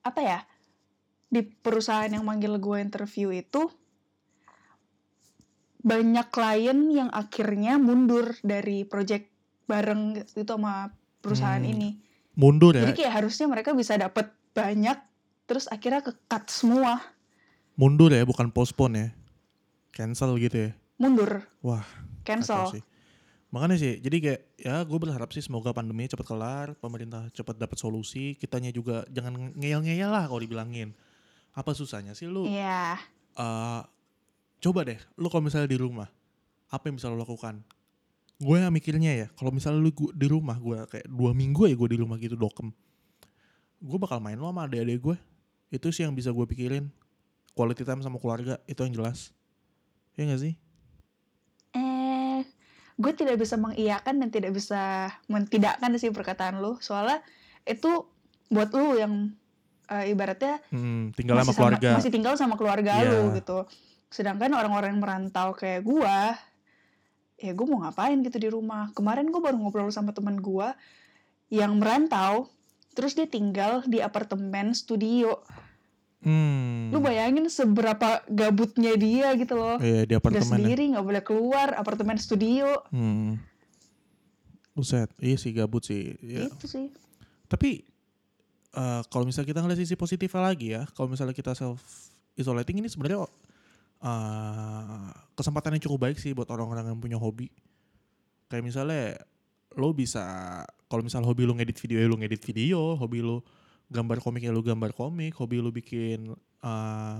apa 0.01 0.21
ya 0.21 0.39
di 1.31 1.41
perusahaan 1.41 2.09
yang 2.09 2.21
manggil 2.21 2.57
gue 2.61 2.77
interview 2.77 3.33
itu 3.33 3.71
banyak 5.81 6.27
klien 6.29 6.79
yang 6.89 7.09
akhirnya 7.09 7.75
mundur 7.75 8.37
dari 8.41 8.85
project 8.85 9.29
bareng 9.65 10.21
itu 10.21 10.45
sama 10.45 10.89
perusahaan 11.19 11.59
Hmm. 11.59 11.73
ini. 11.73 11.89
mundur 12.31 12.71
ya 12.71 12.87
Jadi 12.87 13.03
kayak 13.03 13.13
harusnya 13.19 13.45
mereka 13.45 13.75
bisa 13.75 13.99
dapat 13.99 14.31
banyak 14.51 14.97
terus 15.43 15.67
akhirnya 15.67 15.99
ke 15.99 16.15
cut 16.25 16.47
semua, 16.47 16.95
mundur 17.75 18.07
ya 18.07 18.23
bukan 18.23 18.47
postpone 18.49 18.95
ya 18.95 19.07
cancel 19.91 20.39
gitu 20.39 20.69
ya 20.69 20.71
mundur, 20.95 21.43
wah 21.59 21.83
cancel. 22.23 22.71
Sih. 22.71 22.83
Makanya 23.51 23.75
sih, 23.75 23.99
jadi 23.99 24.17
kayak 24.23 24.41
ya 24.55 24.75
gue 24.87 24.95
berharap 24.95 25.27
sih 25.35 25.43
semoga 25.43 25.75
pandemi 25.75 26.07
cepat 26.07 26.23
kelar, 26.23 26.67
pemerintah 26.79 27.27
cepat 27.35 27.59
dapat 27.59 27.75
solusi, 27.75 28.39
kitanya 28.39 28.71
juga 28.71 29.03
jangan 29.11 29.51
ngeyel-ngeyel 29.59 30.07
lah 30.07 30.23
kalau 30.23 30.39
dibilangin. 30.39 30.95
Apa 31.51 31.75
susahnya 31.75 32.15
sih 32.15 32.31
lu? 32.31 32.47
Iya. 32.47 32.95
eh, 33.35 33.81
coba 34.61 34.85
deh, 34.85 34.99
lu 35.17 35.27
kalau 35.27 35.43
misalnya 35.43 35.67
di 35.67 35.75
rumah, 35.75 36.07
apa 36.69 36.83
yang 36.87 36.95
bisa 36.95 37.09
lu 37.09 37.17
lakukan? 37.17 37.65
Gue 38.37 38.57
yang 38.57 38.69
mikirnya 38.69 39.11
ya, 39.13 39.27
kalau 39.33 39.49
misalnya 39.49 39.81
lu 39.81 39.89
di 40.13 40.27
rumah, 40.27 40.55
gue 40.55 40.85
kayak 40.87 41.05
dua 41.05 41.33
minggu 41.33 41.65
ya 41.65 41.75
gue 41.75 41.89
di 41.89 41.97
rumah 41.97 42.17
gitu 42.17 42.33
dokem. 42.33 42.69
Gue 43.77 43.97
bakal 43.97 44.17
main 44.17 44.37
lo 44.37 44.49
sama 44.49 44.65
adik-adik 44.65 44.97
gue. 44.99 45.17
Itu 45.69 45.89
sih 45.89 46.05
yang 46.05 46.13
bisa 46.13 46.29
gue 46.29 46.45
pikirin. 46.45 46.89
Quality 47.51 47.83
time 47.83 48.01
sama 48.01 48.17
keluarga, 48.17 48.61
itu 48.65 48.79
yang 48.79 48.93
jelas. 48.95 49.33
Ya 50.13 50.25
gak 50.25 50.41
sih? 50.41 50.53
Eh, 51.71 52.41
gue 52.95 53.11
tidak 53.13 53.37
bisa 53.37 53.55
mengiyakan 53.55 54.21
dan 54.21 54.29
tidak 54.29 54.51
bisa 54.51 55.09
mentidakkan 55.25 55.91
sih 55.95 56.09
perkataan 56.09 56.59
lu. 56.59 56.77
Soalnya 56.79 57.23
itu 57.63 58.05
buat 58.47 58.69
lu 58.71 58.97
yang 58.97 59.31
eh, 59.87 60.09
ibaratnya 60.09 60.59
Hmm, 60.69 61.11
tinggal 61.13 61.39
sama 61.39 61.45
masih 61.45 61.57
keluarga. 61.57 61.89
masih 61.99 62.11
tinggal 62.11 62.33
sama 62.35 62.55
keluarga 62.55 62.93
Iya. 62.97 63.09
lu 63.11 63.35
gitu. 63.35 63.59
Sedangkan 64.11 64.51
orang-orang 64.51 64.91
yang 64.93 65.01
merantau 65.01 65.55
kayak 65.55 65.87
gua, 65.87 66.35
ya 67.39 67.51
gue 67.55 67.65
mau 67.65 67.79
ngapain 67.87 68.19
gitu 68.19 68.37
di 68.37 68.51
rumah. 68.51 68.91
Kemarin 68.91 69.31
gue 69.31 69.39
baru 69.39 69.55
ngobrol 69.55 69.87
sama 69.89 70.11
temen 70.11 70.43
gua 70.43 70.75
yang 71.47 71.79
merantau, 71.79 72.51
terus 72.91 73.15
dia 73.15 73.25
tinggal 73.25 73.87
di 73.87 74.03
apartemen 74.03 74.75
studio. 74.75 75.39
Hmm. 76.21 76.93
Lu 76.93 77.01
bayangin 77.01 77.49
seberapa 77.49 78.21
gabutnya 78.29 78.93
dia 78.99 79.33
gitu 79.39 79.57
loh. 79.57 79.79
Iya 79.81 80.05
di 80.05 80.13
apartemen 80.13 80.45
ya. 80.45 80.53
sendiri, 80.53 80.83
nggak 80.93 81.05
boleh 81.07 81.23
keluar, 81.23 81.67
apartemen 81.79 82.19
studio. 82.19 82.83
Hmm. 82.91 83.41
Buset, 84.75 85.09
iya 85.23 85.39
sih 85.39 85.55
gabut 85.55 85.87
sih. 85.87 86.19
Ya. 86.19 86.51
Gitu 86.51 86.67
sih. 86.67 86.85
Tapi 87.47 87.87
eh, 88.75 89.01
kalau 89.07 89.23
misalnya 89.23 89.49
kita 89.49 89.59
ngeliat 89.63 89.79
sisi 89.81 89.95
positifnya 89.95 90.43
lagi 90.45 90.75
ya, 90.77 90.83
kalau 90.93 91.09
misalnya 91.09 91.33
kita 91.33 91.55
self 91.55 91.79
isolating 92.37 92.79
ini 92.79 92.87
sebenarnya 92.87 93.27
eh, 94.01 95.09
kesempatan 95.37 95.77
yang 95.77 95.83
cukup 95.87 96.09
baik 96.09 96.17
sih 96.17 96.33
buat 96.33 96.49
orang-orang 96.49 96.89
yang 96.89 96.99
punya 96.99 97.17
hobi. 97.17 97.49
Kayak 98.51 98.63
misalnya 98.65 99.05
lo 99.79 99.95
bisa 99.95 100.25
kalau 100.91 101.05
misalnya 101.05 101.31
hobi 101.31 101.47
lo 101.47 101.55
ngedit 101.55 101.79
video 101.79 101.97
ya 102.03 102.07
lo 102.09 102.17
ngedit 102.19 102.41
video, 102.43 102.99
hobi 102.99 103.23
lo 103.23 103.45
gambar 103.87 104.19
komik 104.19 104.43
ya 104.43 104.51
lo 104.51 104.59
gambar 104.59 104.91
komik, 104.91 105.37
hobi 105.39 105.63
lo 105.63 105.71
bikin 105.71 106.33
eh, 106.61 107.17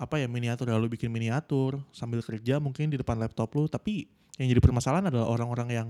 apa 0.00 0.14
ya 0.16 0.26
miniatur 0.28 0.68
ya 0.68 0.76
lo 0.76 0.90
bikin 0.90 1.08
miniatur. 1.08 1.80
Sambil 1.94 2.20
kerja 2.20 2.60
mungkin 2.60 2.92
di 2.92 3.00
depan 3.00 3.16
laptop 3.16 3.54
lo. 3.56 3.70
Tapi 3.70 4.04
yang 4.36 4.50
jadi 4.50 4.60
permasalahan 4.60 5.08
adalah 5.08 5.30
orang-orang 5.30 5.68
yang 5.70 5.88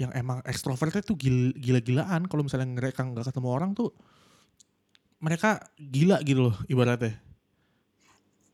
yang 0.00 0.10
emang 0.16 0.40
ekstrovertnya 0.48 1.04
tuh 1.04 1.16
gil- 1.16 1.56
gila-gilaan. 1.56 2.24
Kalau 2.28 2.42
misalnya 2.44 2.68
mereka 2.68 3.04
nggak 3.04 3.32
ketemu 3.32 3.48
orang 3.52 3.72
tuh 3.76 3.92
mereka 5.20 5.60
gila 5.76 6.24
gitu 6.24 6.48
loh 6.48 6.56
ibaratnya 6.66 7.29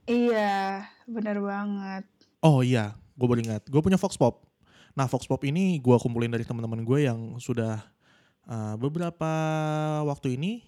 Iya, 0.06 0.86
bener 1.10 1.42
banget. 1.42 2.04
oh 2.42 2.62
iya 2.62 2.94
gue 3.16 3.26
baru 3.26 3.40
ingat 3.42 3.66
gue 3.66 3.80
punya 3.80 3.98
Vox 3.98 4.14
Pop 4.14 4.44
nah 4.92 5.08
Vox 5.08 5.24
Pop 5.26 5.42
ini 5.42 5.80
gue 5.80 5.96
kumpulin 5.98 6.30
dari 6.30 6.44
teman-teman 6.44 6.84
gue 6.84 7.08
yang 7.08 7.40
sudah 7.40 7.80
uh, 8.46 8.74
beberapa 8.76 9.30
waktu 10.06 10.36
ini 10.36 10.62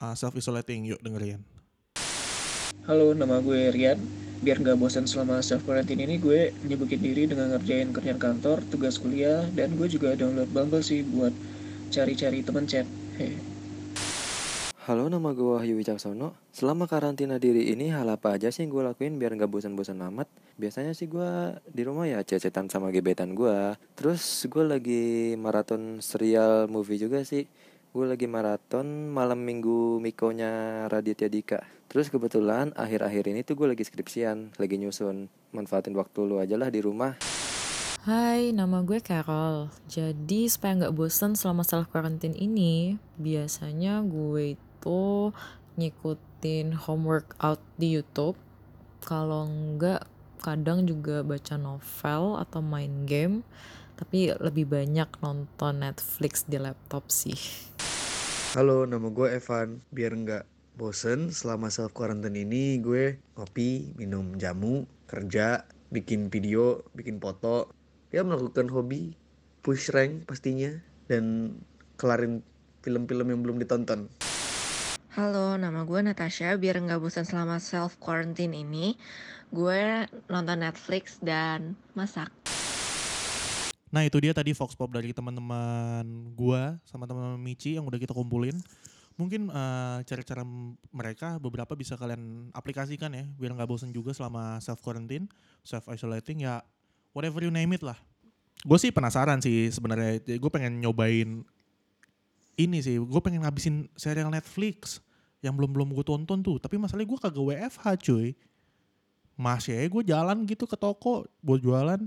uh, 0.00 0.16
self 0.16 0.34
isolating 0.34 0.88
yuk 0.88 1.00
dengerin 1.04 1.44
Halo, 2.82 3.14
nama 3.14 3.38
gue 3.38 3.70
Rian. 3.70 3.94
Biar 4.42 4.58
nggak 4.58 4.74
bosan 4.74 5.06
selama 5.06 5.38
self 5.38 5.62
quarantine 5.62 6.02
ini, 6.02 6.18
gue 6.18 6.50
nyibukin 6.66 6.98
diri 6.98 7.30
dengan 7.30 7.54
ngerjain 7.54 7.94
kerjaan 7.94 8.18
kantor, 8.18 8.58
tugas 8.74 8.98
kuliah, 8.98 9.46
dan 9.54 9.78
gue 9.78 9.86
juga 9.86 10.18
download 10.18 10.50
Bumble 10.50 10.82
sih 10.82 11.06
buat 11.06 11.30
cari-cari 11.94 12.42
teman 12.42 12.66
chat. 12.66 12.82
Heh. 13.22 13.51
Halo, 14.82 15.06
nama 15.06 15.30
gue 15.30 15.46
Wahyu 15.46 15.78
Wicaksono. 15.78 16.34
Selama 16.50 16.90
karantina 16.90 17.38
diri 17.38 17.70
ini, 17.70 17.94
hal 17.94 18.02
apa 18.10 18.34
aja 18.34 18.50
sih 18.50 18.66
yang 18.66 18.74
gue 18.74 18.82
lakuin 18.82 19.14
biar 19.14 19.30
nggak 19.38 19.46
bosan-bosan 19.46 20.02
amat? 20.10 20.26
Biasanya 20.58 20.90
sih 20.90 21.06
gue 21.06 21.54
di 21.70 21.86
rumah 21.86 22.10
ya 22.10 22.18
cecetan 22.26 22.66
sama 22.66 22.90
gebetan 22.90 23.38
gue. 23.38 23.78
Terus 23.94 24.42
gue 24.50 24.66
lagi 24.66 25.38
maraton 25.38 26.02
serial 26.02 26.66
movie 26.66 26.98
juga 26.98 27.22
sih. 27.22 27.46
Gue 27.94 28.10
lagi 28.10 28.26
maraton 28.26 29.06
malam 29.06 29.46
minggu 29.46 30.02
Mikonya 30.02 30.90
Raditya 30.90 31.30
Dika. 31.30 31.62
Terus 31.86 32.10
kebetulan 32.10 32.74
akhir-akhir 32.74 33.30
ini 33.30 33.46
tuh 33.46 33.54
gue 33.54 33.78
lagi 33.78 33.86
skripsian, 33.86 34.58
lagi 34.58 34.82
nyusun. 34.82 35.30
Manfaatin 35.54 35.94
waktu 35.94 36.26
lu 36.26 36.42
aja 36.42 36.58
lah 36.58 36.74
di 36.74 36.82
rumah. 36.82 37.22
Hai, 38.02 38.50
nama 38.50 38.82
gue 38.82 38.98
Carol. 38.98 39.70
Jadi 39.86 40.50
supaya 40.50 40.74
nggak 40.74 40.94
bosen 40.98 41.38
selama 41.38 41.62
self 41.62 41.86
quarantine 41.86 42.34
ini, 42.34 42.98
biasanya 43.14 44.02
gue 44.02 44.58
itu 44.82 45.30
ngikutin 45.78 46.74
homework 46.74 47.38
out 47.38 47.62
di 47.78 47.94
YouTube. 47.94 48.34
Kalau 49.06 49.46
nggak, 49.46 50.10
kadang 50.42 50.90
juga 50.90 51.22
baca 51.22 51.54
novel 51.54 52.42
atau 52.42 52.58
main 52.58 53.06
game. 53.06 53.46
Tapi 53.94 54.34
lebih 54.42 54.66
banyak 54.66 55.06
nonton 55.22 55.86
Netflix 55.86 56.42
di 56.50 56.58
laptop 56.58 57.14
sih. 57.14 57.38
Halo, 58.58 58.82
nama 58.82 59.06
gue 59.06 59.30
Evan. 59.30 59.78
Biar 59.94 60.18
nggak 60.18 60.50
bosen 60.74 61.30
selama 61.30 61.70
self 61.70 61.94
quarantine 61.94 62.42
ini 62.42 62.82
gue 62.82 63.22
ngopi, 63.38 63.94
minum 63.94 64.34
jamu, 64.34 64.90
kerja, 65.06 65.62
bikin 65.94 66.26
video, 66.26 66.82
bikin 66.90 67.22
foto, 67.22 67.70
ya 68.10 68.26
melakukan 68.26 68.66
hobi, 68.66 69.14
push 69.62 69.94
rank 69.94 70.26
pastinya, 70.26 70.74
dan 71.06 71.54
kelarin 71.94 72.42
film-film 72.82 73.30
yang 73.30 73.40
belum 73.46 73.62
ditonton. 73.62 74.10
Halo, 75.12 75.60
nama 75.60 75.84
gue 75.84 76.00
Natasha. 76.00 76.56
Biar 76.56 76.80
nggak 76.80 76.96
bosan 76.96 77.28
selama 77.28 77.60
self 77.60 78.00
quarantine 78.00 78.56
ini, 78.56 78.96
gue 79.52 80.08
nonton 80.32 80.64
Netflix 80.64 81.20
dan 81.20 81.76
masak. 81.92 82.32
Nah 83.92 84.08
itu 84.08 84.16
dia 84.24 84.32
tadi 84.32 84.56
Vox 84.56 84.72
Pop 84.72 84.88
dari 84.88 85.12
teman-teman 85.12 86.32
gua 86.32 86.80
sama 86.88 87.04
teman-teman 87.04 87.36
Michi 87.36 87.76
yang 87.76 87.84
udah 87.84 88.00
kita 88.00 88.16
kumpulin. 88.16 88.56
Mungkin 89.20 89.52
eh, 89.52 89.98
cara-cara 90.08 90.48
mereka 90.88 91.36
beberapa 91.36 91.76
bisa 91.76 92.00
kalian 92.00 92.48
aplikasikan 92.56 93.12
ya 93.12 93.28
biar 93.36 93.52
nggak 93.52 93.68
bosen 93.68 93.92
juga 93.92 94.16
selama 94.16 94.64
self 94.64 94.80
quarantine, 94.80 95.28
self 95.60 95.92
isolating 95.92 96.48
ya 96.48 96.64
whatever 97.12 97.44
you 97.44 97.52
name 97.52 97.76
it 97.76 97.84
lah. 97.84 98.00
Gue 98.64 98.80
sih 98.80 98.88
penasaran 98.88 99.44
sih 99.44 99.68
sebenarnya. 99.68 100.24
Gue 100.40 100.48
pengen 100.48 100.80
nyobain 100.80 101.44
ini 102.56 102.78
sih 102.84 103.00
gue 103.00 103.20
pengen 103.24 103.44
ngabisin 103.44 103.88
serial 103.96 104.28
Netflix 104.28 105.00
yang 105.42 105.56
belum 105.58 105.74
belum 105.74 105.88
gue 105.96 106.04
tonton 106.06 106.40
tuh 106.44 106.56
tapi 106.62 106.78
masalahnya 106.78 107.08
gue 107.08 107.18
kagak 107.18 107.44
WFH 107.44 107.84
cuy 108.04 108.36
masih 109.34 109.74
aja 109.74 109.88
gue 109.88 110.02
jalan 110.06 110.38
gitu 110.46 110.68
ke 110.68 110.76
toko 110.76 111.26
buat 111.40 111.58
jualan 111.58 111.98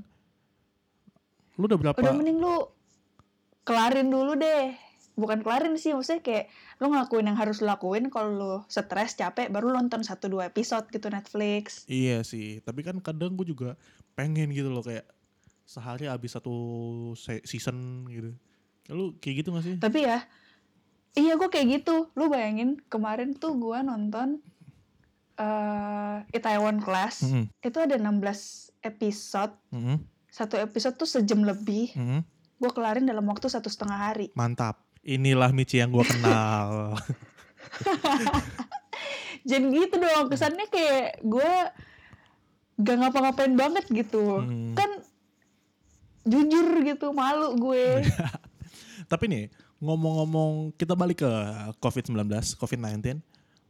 lu 1.56 1.64
udah 1.68 1.80
berapa 1.80 1.98
Udah 2.00 2.14
mending 2.16 2.40
lu 2.40 2.56
kelarin 3.66 4.08
dulu 4.12 4.38
deh. 4.38 4.76
Bukan 5.16 5.48
kelarin 5.48 5.80
sih, 5.80 5.96
maksudnya 5.96 6.20
kayak 6.20 6.46
lu 6.84 6.92
ngelakuin 6.92 7.32
yang 7.32 7.40
harus 7.40 7.64
lu 7.64 7.72
lakuin 7.72 8.12
kalau 8.12 8.30
lu 8.36 8.54
stres, 8.68 9.16
capek, 9.16 9.48
baru 9.48 9.72
lu 9.72 9.80
nonton 9.80 10.04
satu 10.04 10.28
dua 10.28 10.52
episode 10.52 10.92
gitu 10.92 11.08
Netflix. 11.08 11.88
Iya 11.88 12.20
sih, 12.28 12.60
tapi 12.60 12.84
kan 12.84 13.00
kadang 13.00 13.40
gue 13.40 13.48
juga 13.48 13.80
pengen 14.20 14.52
gitu 14.52 14.68
loh 14.68 14.84
kayak 14.84 15.08
sehari 15.64 16.12
habis 16.12 16.36
satu 16.36 16.56
se- 17.16 17.48
season 17.48 18.04
gitu. 18.12 18.36
Lu 18.90 19.16
kayak 19.18 19.36
gitu 19.42 19.48
gak 19.52 19.64
sih? 19.64 19.76
Tapi 19.78 20.04
ya, 20.04 20.24
iya 21.14 21.34
gue 21.36 21.48
kayak 21.48 21.82
gitu. 21.82 22.10
Lu 22.14 22.28
bayangin 22.28 22.78
kemarin 22.86 23.34
tuh 23.34 23.56
gue 23.56 23.78
nonton 23.80 24.40
eh 25.36 26.16
Itaewon 26.32 26.80
Class. 26.80 27.26
Mm-mm, 27.26 27.50
Itu 27.60 27.78
ada 27.80 27.96
16 27.98 28.72
episode. 28.82 29.54
mm-mm, 29.70 29.98
Satu 30.30 30.56
episode 30.56 30.96
tuh 30.96 31.06
sejam 31.06 31.42
lebih. 31.42 31.92
mm-mm. 31.94 32.22
Gue 32.56 32.72
kelarin 32.72 33.04
dalam 33.04 33.26
waktu 33.26 33.48
satu 33.48 33.68
setengah 33.68 34.00
hari. 34.12 34.32
Mantap. 34.32 34.80
Inilah 35.04 35.52
Michi 35.52 35.78
yang 35.78 35.92
gue 35.92 36.02
kenal. 36.02 36.96
Jangan 39.46 39.66
gitu 39.70 39.96
dong. 40.00 40.26
Kesannya 40.32 40.66
kayak 40.68 41.22
gue 41.22 41.52
gak 42.76 42.98
ngapa-ngapain 42.98 43.54
banget 43.54 43.86
gitu. 43.92 44.42
Hmm. 44.42 44.74
Kan 44.74 44.90
jujur 46.26 46.82
gitu, 46.82 47.14
malu 47.14 47.54
gue. 47.56 48.02
Tapi 49.06 49.26
nih, 49.30 49.44
ngomong-ngomong 49.80 50.74
kita 50.76 50.98
balik 50.98 51.22
ke 51.22 51.32
COVID-19, 51.78 52.26
COVID-19. 52.58 53.22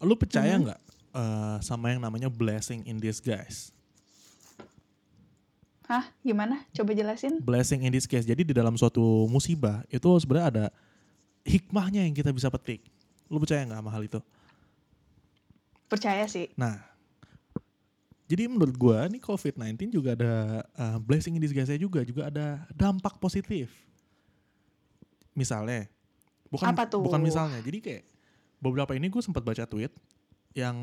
Lu 0.04 0.16
percaya 0.16 0.56
nggak 0.56 0.80
eh, 1.16 1.58
sama 1.64 1.92
yang 1.92 2.02
namanya 2.04 2.32
blessing 2.32 2.84
in 2.88 3.00
disguise? 3.00 3.76
Hah? 5.86 6.10
Gimana? 6.26 6.66
Coba 6.74 6.98
jelasin. 6.98 7.38
Blessing 7.46 7.86
in 7.86 7.94
disguise. 7.94 8.26
Jadi 8.26 8.42
di 8.42 8.54
dalam 8.58 8.74
suatu 8.74 9.30
musibah 9.30 9.86
itu 9.94 10.10
sebenarnya 10.18 10.48
ada 10.50 10.66
hikmahnya 11.46 12.10
yang 12.10 12.14
kita 12.18 12.34
bisa 12.34 12.50
petik. 12.50 12.82
Lu 13.30 13.38
percaya 13.38 13.62
nggak 13.66 13.80
sama 13.86 13.92
hal 13.94 14.04
itu? 14.06 14.20
Percaya 15.86 16.26
sih. 16.26 16.50
Nah, 16.58 16.82
jadi 18.26 18.50
menurut 18.50 18.74
gua 18.74 19.06
nih 19.06 19.22
COVID-19 19.22 19.94
juga 19.94 20.18
ada 20.18 20.66
uh, 20.74 20.98
blessing 20.98 21.38
in 21.38 21.42
disguise 21.46 21.70
juga, 21.78 22.02
juga 22.02 22.34
ada 22.34 22.66
dampak 22.74 23.22
positif. 23.22 23.70
Misalnya, 25.36 25.86
bukan 26.48 26.72
Apa 26.72 26.88
tuh? 26.88 27.04
bukan 27.04 27.20
misalnya. 27.22 27.60
Jadi 27.60 27.78
kayak 27.84 28.04
beberapa 28.58 28.96
ini 28.96 29.12
gue 29.12 29.22
sempat 29.22 29.44
baca 29.44 29.68
tweet 29.68 29.92
yang 30.56 30.76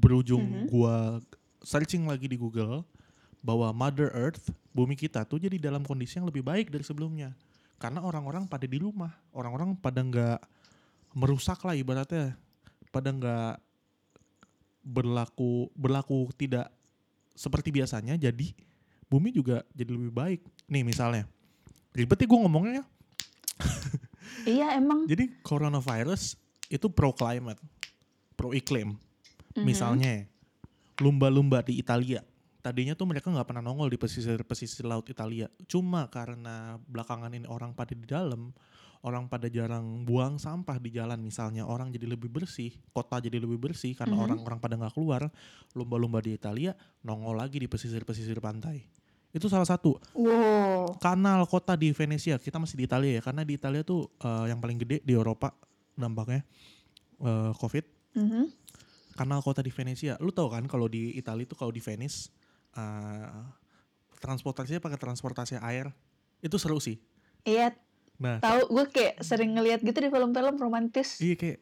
berujung 0.00 0.40
Mhm. 0.40 0.66
gua 0.72 1.20
searching 1.60 2.08
lagi 2.08 2.26
di 2.26 2.40
Google 2.40 2.82
bahwa 3.44 3.68
Mother 3.70 4.08
Earth, 4.16 4.48
bumi 4.72 4.96
kita 4.96 5.28
tuh 5.28 5.36
jadi 5.38 5.60
dalam 5.60 5.84
kondisi 5.84 6.16
yang 6.16 6.26
lebih 6.26 6.40
baik 6.40 6.72
dari 6.72 6.82
sebelumnya. 6.82 7.36
Karena 7.76 8.00
orang-orang 8.00 8.48
pada 8.48 8.64
di 8.64 8.80
rumah, 8.80 9.12
orang-orang 9.36 9.76
pada 9.76 10.00
nggak 10.00 10.38
merusak 11.12 11.60
lah 11.62 11.76
ibaratnya, 11.76 12.34
pada 12.88 13.12
nggak 13.12 13.60
berlaku 14.82 15.70
berlaku 15.78 16.26
tidak 16.34 16.66
seperti 17.38 17.70
biasanya 17.70 18.18
jadi 18.18 18.50
bumi 19.06 19.30
juga 19.30 19.62
jadi 19.70 19.94
lebih 19.94 20.10
baik 20.10 20.40
nih 20.66 20.82
misalnya 20.82 21.24
ribet 21.94 22.18
ya 22.18 22.26
gue 22.26 22.40
ngomongnya 22.42 22.72
ya. 22.82 22.84
Iya 24.44 24.76
emang. 24.76 25.06
jadi 25.06 25.30
coronavirus 25.42 26.36
itu 26.68 26.86
pro 26.88 27.12
climate 27.12 27.60
pro 28.34 28.50
iklim 28.50 28.96
Mhm. 29.52 29.62
misalnya 29.62 30.24
lumba-lumba 30.96 31.60
di 31.60 31.76
Italia 31.76 32.24
tadinya 32.58 32.94
tuh 32.94 33.04
mereka 33.04 33.28
nggak 33.28 33.44
pernah 33.44 33.60
nongol 33.60 33.90
di 33.90 33.98
pesisir 33.98 34.40
pesisir 34.42 34.86
laut 34.86 35.04
Italia 35.06 35.50
cuma 35.66 36.08
karena 36.08 36.78
belakangan 36.88 37.34
ini 37.34 37.44
orang 37.44 37.74
pada 37.74 37.92
di 37.92 38.06
dalam 38.06 38.54
orang 39.02 39.26
pada 39.26 39.50
jarang 39.50 40.06
buang 40.06 40.38
sampah 40.38 40.78
di 40.78 40.94
jalan 40.94 41.18
misalnya 41.18 41.66
orang 41.66 41.90
jadi 41.90 42.06
lebih 42.06 42.30
bersih 42.30 42.70
kota 42.94 43.18
jadi 43.18 43.42
lebih 43.42 43.58
bersih 43.58 43.92
karena 43.92 44.14
Mhm. 44.14 44.24
orang-orang 44.24 44.58
pada 44.62 44.74
nggak 44.78 44.94
keluar 44.94 45.22
lumba-lumba 45.74 46.22
di 46.22 46.32
Italia 46.32 46.72
nongol 47.02 47.34
lagi 47.36 47.58
di 47.58 47.66
pesisir-pesisir 47.66 48.38
pantai 48.38 48.86
itu 49.32 49.48
salah 49.48 49.64
satu 49.64 49.96
Wow. 50.12 50.96
kanal 50.96 51.44
kota 51.44 51.72
di 51.72 51.90
Venesia 51.90 52.36
kita 52.36 52.56
masih 52.56 52.76
di 52.76 52.84
Italia 52.84 53.16
ya 53.16 53.22
karena 53.22 53.42
di 53.42 53.56
Italia 53.56 53.80
tuh 53.80 54.12
eh, 54.18 54.44
yang 54.48 54.60
paling 54.60 54.76
gede 54.76 55.00
di 55.00 55.12
Eropa 55.12 55.52
dampaknya 55.92 56.44
eh, 57.18 57.52
COVID 57.52 57.84
Mhm. 58.12 58.44
kanal 59.12 59.40
kota 59.40 59.60
di 59.60 59.68
Venesia. 59.68 60.16
Lu 60.18 60.28
tahu 60.30 60.48
kan 60.48 60.64
kalau 60.64 60.84
di 60.84 61.12
Italia 61.12 61.44
tuh 61.44 61.52
kalau 61.54 61.68
di 61.68 61.80
Venice 61.80 62.28
uh, 62.72 63.44
transportasinya 64.18 64.80
pakai 64.80 64.96
transportasi 64.96 65.56
air. 65.58 65.88
Itu 66.40 66.56
seru 66.56 66.76
sih. 66.76 66.96
Iya, 67.42 67.72
Nah, 68.16 68.38
tahu 68.38 68.68
gue 68.70 68.86
kayak 68.88 69.18
sering 69.20 69.50
ngeliat 69.50 69.80
gitu 69.80 69.96
di 69.96 70.06
film-film 70.06 70.54
romantis. 70.54 71.18
iya 71.18 71.34
kayak 71.34 71.58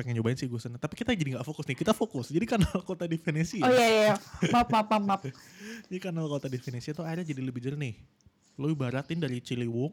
pengen 0.00 0.16
nyobain 0.16 0.32
sih 0.34 0.48
gue 0.48 0.56
sana. 0.56 0.80
Tapi 0.80 0.96
kita 0.96 1.12
jadi 1.12 1.36
nggak 1.36 1.44
fokus 1.44 1.68
nih. 1.68 1.76
Kita 1.76 1.92
fokus. 1.92 2.32
Jadi 2.32 2.48
kanal 2.48 2.80
kota 2.88 3.04
di 3.04 3.20
Venesia. 3.20 3.60
Oh 3.60 3.68
iya 3.68 3.86
iya, 4.08 4.14
maaf 4.48 4.72
maaf 4.72 4.88
maaf. 4.88 5.02
maaf. 5.04 5.22
Jadi 5.92 5.98
kanal 6.00 6.24
kota 6.24 6.48
di 6.48 6.56
Venesia 6.56 6.90
tuh 6.90 7.04
airnya 7.04 7.26
jadi 7.26 7.44
lebih 7.44 7.60
jernih. 7.60 8.00
Lu 8.56 8.72
ibaratin 8.72 9.20
dari 9.20 9.44
Ciliwung, 9.44 9.92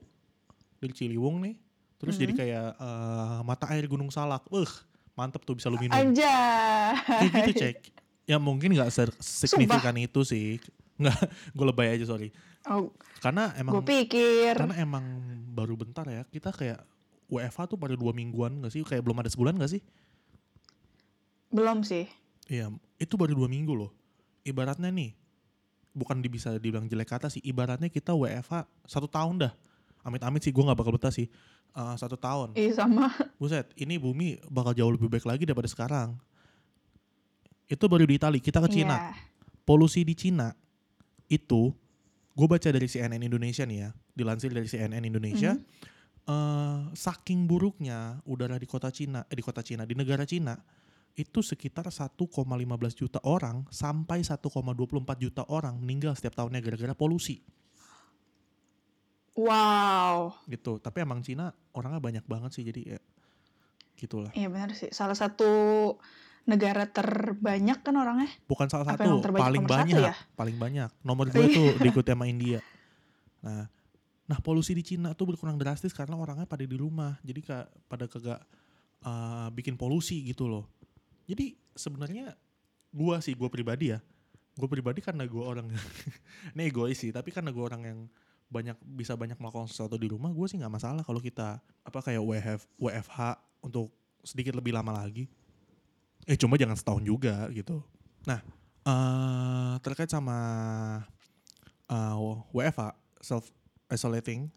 dari 0.78 0.94
Ciliwung 0.96 1.44
nih, 1.44 1.56
terus 1.98 2.16
jadi 2.16 2.32
Mhm. 2.32 2.40
kayak 2.40 2.68
uh, 2.78 3.40
mata 3.44 3.66
air 3.72 3.84
Gunung 3.86 4.08
Salak. 4.08 4.48
Uh, 4.48 4.68
mantep 5.14 5.42
tuh 5.42 5.58
bisa 5.58 5.68
lu 5.68 5.76
minum. 5.76 5.92
Aja. 5.92 6.38
Kayak 7.02 7.32
gitu 7.34 7.52
cek. 7.58 7.76
Ya 8.24 8.38
mungkin 8.38 8.72
nggak 8.72 8.92
signifikan 9.18 9.98
itu 9.98 10.22
sih. 10.22 10.62
Nggak, 10.96 11.18
gue 11.58 11.66
lebay 11.66 11.98
aja 11.98 12.06
sorry. 12.06 12.30
Oh, 12.68 12.92
Karena 13.18 13.56
emang 13.56 13.80
gue 13.80 13.84
pikir. 13.88 14.54
karena 14.54 14.76
emang 14.78 15.06
baru 15.56 15.74
bentar 15.74 16.04
ya 16.06 16.28
kita 16.28 16.52
kayak 16.52 16.84
WFH 17.28 17.76
tuh 17.76 17.78
pada 17.80 17.94
dua 17.94 18.16
mingguan 18.16 18.64
gak 18.64 18.72
sih? 18.72 18.84
Kayak 18.88 19.04
belum 19.04 19.20
ada 19.20 19.30
sebulan 19.32 19.60
gak 19.60 19.72
sih? 19.78 19.82
Belum 21.52 21.84
sih. 21.84 22.08
iya 22.48 22.72
itu 22.96 23.14
baru 23.20 23.36
dua 23.36 23.52
minggu 23.52 23.76
loh. 23.76 23.92
Ibaratnya 24.48 24.88
nih 24.88 25.12
bukan 25.92 26.22
di 26.24 26.30
bisa 26.32 26.56
dibilang 26.56 26.88
jelek 26.88 27.10
kata 27.10 27.28
sih 27.28 27.42
ibaratnya 27.44 27.92
kita 27.92 28.16
WFH 28.16 28.68
satu 28.88 29.08
tahun 29.12 29.48
dah. 29.48 29.54
Amit-amit 30.08 30.40
sih 30.40 30.56
gue 30.56 30.64
nggak 30.64 30.80
bakal 30.80 30.96
betah 30.96 31.12
sih. 31.12 31.28
Eh, 31.78 31.96
satu 32.00 32.16
tahun. 32.16 32.56
Iya 32.56 32.80
sama. 32.80 33.12
buset 33.42 33.70
ini 33.76 34.00
bumi 34.00 34.40
bakal 34.48 34.72
jauh 34.74 34.92
lebih 34.96 35.12
baik 35.12 35.28
lagi 35.28 35.44
daripada 35.44 35.68
sekarang. 35.68 36.16
Itu 37.68 37.92
baru 37.92 38.08
di 38.08 38.16
Itali 38.16 38.40
kita 38.40 38.64
ke 38.64 38.70
Cina. 38.72 38.96
Iya. 38.96 39.14
polusi 39.68 40.08
di 40.08 40.16
Cina 40.16 40.56
itu 41.28 41.76
gue 42.32 42.48
baca 42.48 42.72
dari 42.72 42.88
CNN 42.88 43.20
Indonesia 43.20 43.68
nih 43.68 43.78
ya 43.84 43.90
dilansir 44.16 44.56
dari 44.56 44.64
CNN 44.64 45.04
Indonesia. 45.04 45.60
Mhm. 45.60 45.97
Eh, 46.28 46.80
saking 46.94 47.48
buruknya 47.48 48.20
udara 48.24 48.56
di 48.56 48.66
kota 48.66 48.92
Cina 48.92 49.24
eh, 49.24 49.34
di 49.34 49.42
kota 49.42 49.60
Cina 49.60 49.84
di 49.84 49.96
negara 49.96 50.24
Cina 50.24 50.54
itu 51.14 51.42
sekitar 51.42 51.90
1,15 51.90 52.14
juta 52.94 53.18
orang 53.24 53.66
sampai 53.68 54.22
1,24 54.22 54.38
juta 55.18 55.44
orang 55.48 55.74
meninggal 55.76 56.14
setiap 56.14 56.36
tahunnya 56.36 56.62
gara-gara 56.62 56.94
polusi 56.94 57.42
Wow. 59.38 60.34
gitu 60.50 60.82
tapi 60.82 61.06
emang 61.06 61.22
Cina 61.22 61.54
orangnya 61.72 62.02
banyak 62.02 62.26
banget 62.26 62.52
sih 62.52 62.66
jadi 62.66 62.98
ya 62.98 63.00
gitulah 63.94 64.34
Iya 64.34 64.50
benar 64.50 64.74
sih. 64.74 64.90
Salah 64.90 65.14
satu 65.14 65.50
negara 66.46 66.88
terbanyak 66.88 67.86
kan 67.86 67.94
orangnya. 67.94 68.30
bukan 68.48 68.66
salah 68.66 68.88
Apa 68.90 69.04
satu 69.04 69.20
paling 69.30 69.62
nomor 69.62 69.70
satu 69.70 69.84
banyak 69.86 70.02
ya? 70.02 70.16
paling 70.34 70.58
banyak 70.58 70.90
nomor 71.04 71.26
dua 71.28 71.44
Iya. 71.46 71.54
tuh 71.54 71.70
diikuti 71.78 72.10
sama 72.10 72.26
India 72.26 72.60
nah 73.38 73.70
nah 74.28 74.38
polusi 74.44 74.76
di 74.76 74.84
Cina 74.84 75.16
tuh 75.16 75.32
berkurang 75.34 75.56
drastis 75.56 75.96
karena 75.96 76.20
orangnya 76.20 76.44
pada 76.44 76.68
di 76.68 76.76
rumah. 76.76 77.16
Jadi 77.24 77.40
kak 77.42 77.66
pada 77.88 78.06
kagak 78.12 78.44
uh, 79.08 79.48
bikin 79.56 79.80
polusi 79.80 80.20
gitu 80.28 80.52
loh. 80.52 80.68
Jadi 81.28 81.56
sebenarnya 81.74 82.36
gua 82.92 83.24
sih 83.24 83.36
gua 83.36 83.48
pribadi 83.48 83.96
ya 83.96 84.00
gue 84.58 84.66
pribadi 84.66 85.06
karena 85.06 85.24
gua 85.30 85.54
orang 85.54 85.70
ini 86.58 86.62
egois 86.66 86.98
sih 86.98 87.14
tapi 87.14 87.30
karena 87.30 87.54
gua 87.54 87.70
orang 87.70 87.82
yang 87.86 88.00
banyak 88.50 88.78
bisa 88.82 89.14
banyak 89.14 89.38
melakukan 89.38 89.70
sesuatu 89.70 90.00
di 90.00 90.08
rumah 90.08 90.32
gue 90.32 90.48
sih 90.48 90.56
nggak 90.56 90.72
masalah 90.72 91.04
kalau 91.04 91.20
kita 91.20 91.60
apa 91.84 92.00
kayak 92.00 92.24
WF, 92.24 92.62
WFH 92.80 93.20
untuk 93.60 93.92
sedikit 94.24 94.56
lebih 94.56 94.72
lama 94.72 95.04
lagi. 95.04 95.28
Eh 96.24 96.40
cuma 96.40 96.56
jangan 96.56 96.80
setahun 96.80 97.04
juga 97.04 97.44
gitu. 97.52 97.84
Nah 98.24 98.40
eh 98.88 99.76
terkait 99.84 100.08
sama 100.08 100.40
eh, 101.92 102.16
WFH 102.56 102.96
self 103.20 103.52
isolating 103.90 104.52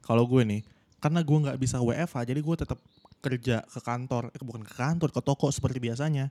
kalau 0.00 0.24
gue 0.24 0.42
nih 0.42 0.62
karena 1.00 1.20
gue 1.20 1.38
nggak 1.48 1.58
bisa 1.60 1.80
WFH 1.80 2.28
jadi 2.28 2.40
gue 2.40 2.56
tetap 2.56 2.78
kerja 3.20 3.64
ke 3.64 3.80
kantor 3.80 4.32
eh, 4.32 4.40
bukan 4.40 4.64
ke 4.64 4.74
kantor 4.74 5.08
ke 5.12 5.20
toko 5.20 5.48
seperti 5.48 5.80
biasanya 5.80 6.28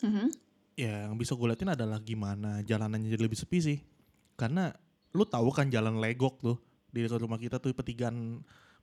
Mhm. 0.00 0.32
ya 0.80 1.10
yang 1.10 1.14
bisa 1.14 1.36
gue 1.36 1.44
liatin 1.44 1.70
adalah 1.70 2.00
gimana 2.00 2.64
jalanannya 2.64 3.12
jadi 3.12 3.22
lebih 3.28 3.36
sepi 3.36 3.58
sih 3.60 3.78
karena 4.34 4.72
lu 5.12 5.28
tahu 5.28 5.52
kan 5.52 5.68
jalan 5.68 6.00
legok 6.00 6.40
tuh 6.40 6.56
di 6.88 7.04
dekat 7.04 7.20
rumah 7.20 7.36
kita 7.36 7.60
tuh 7.60 7.70
petigan 7.76 8.40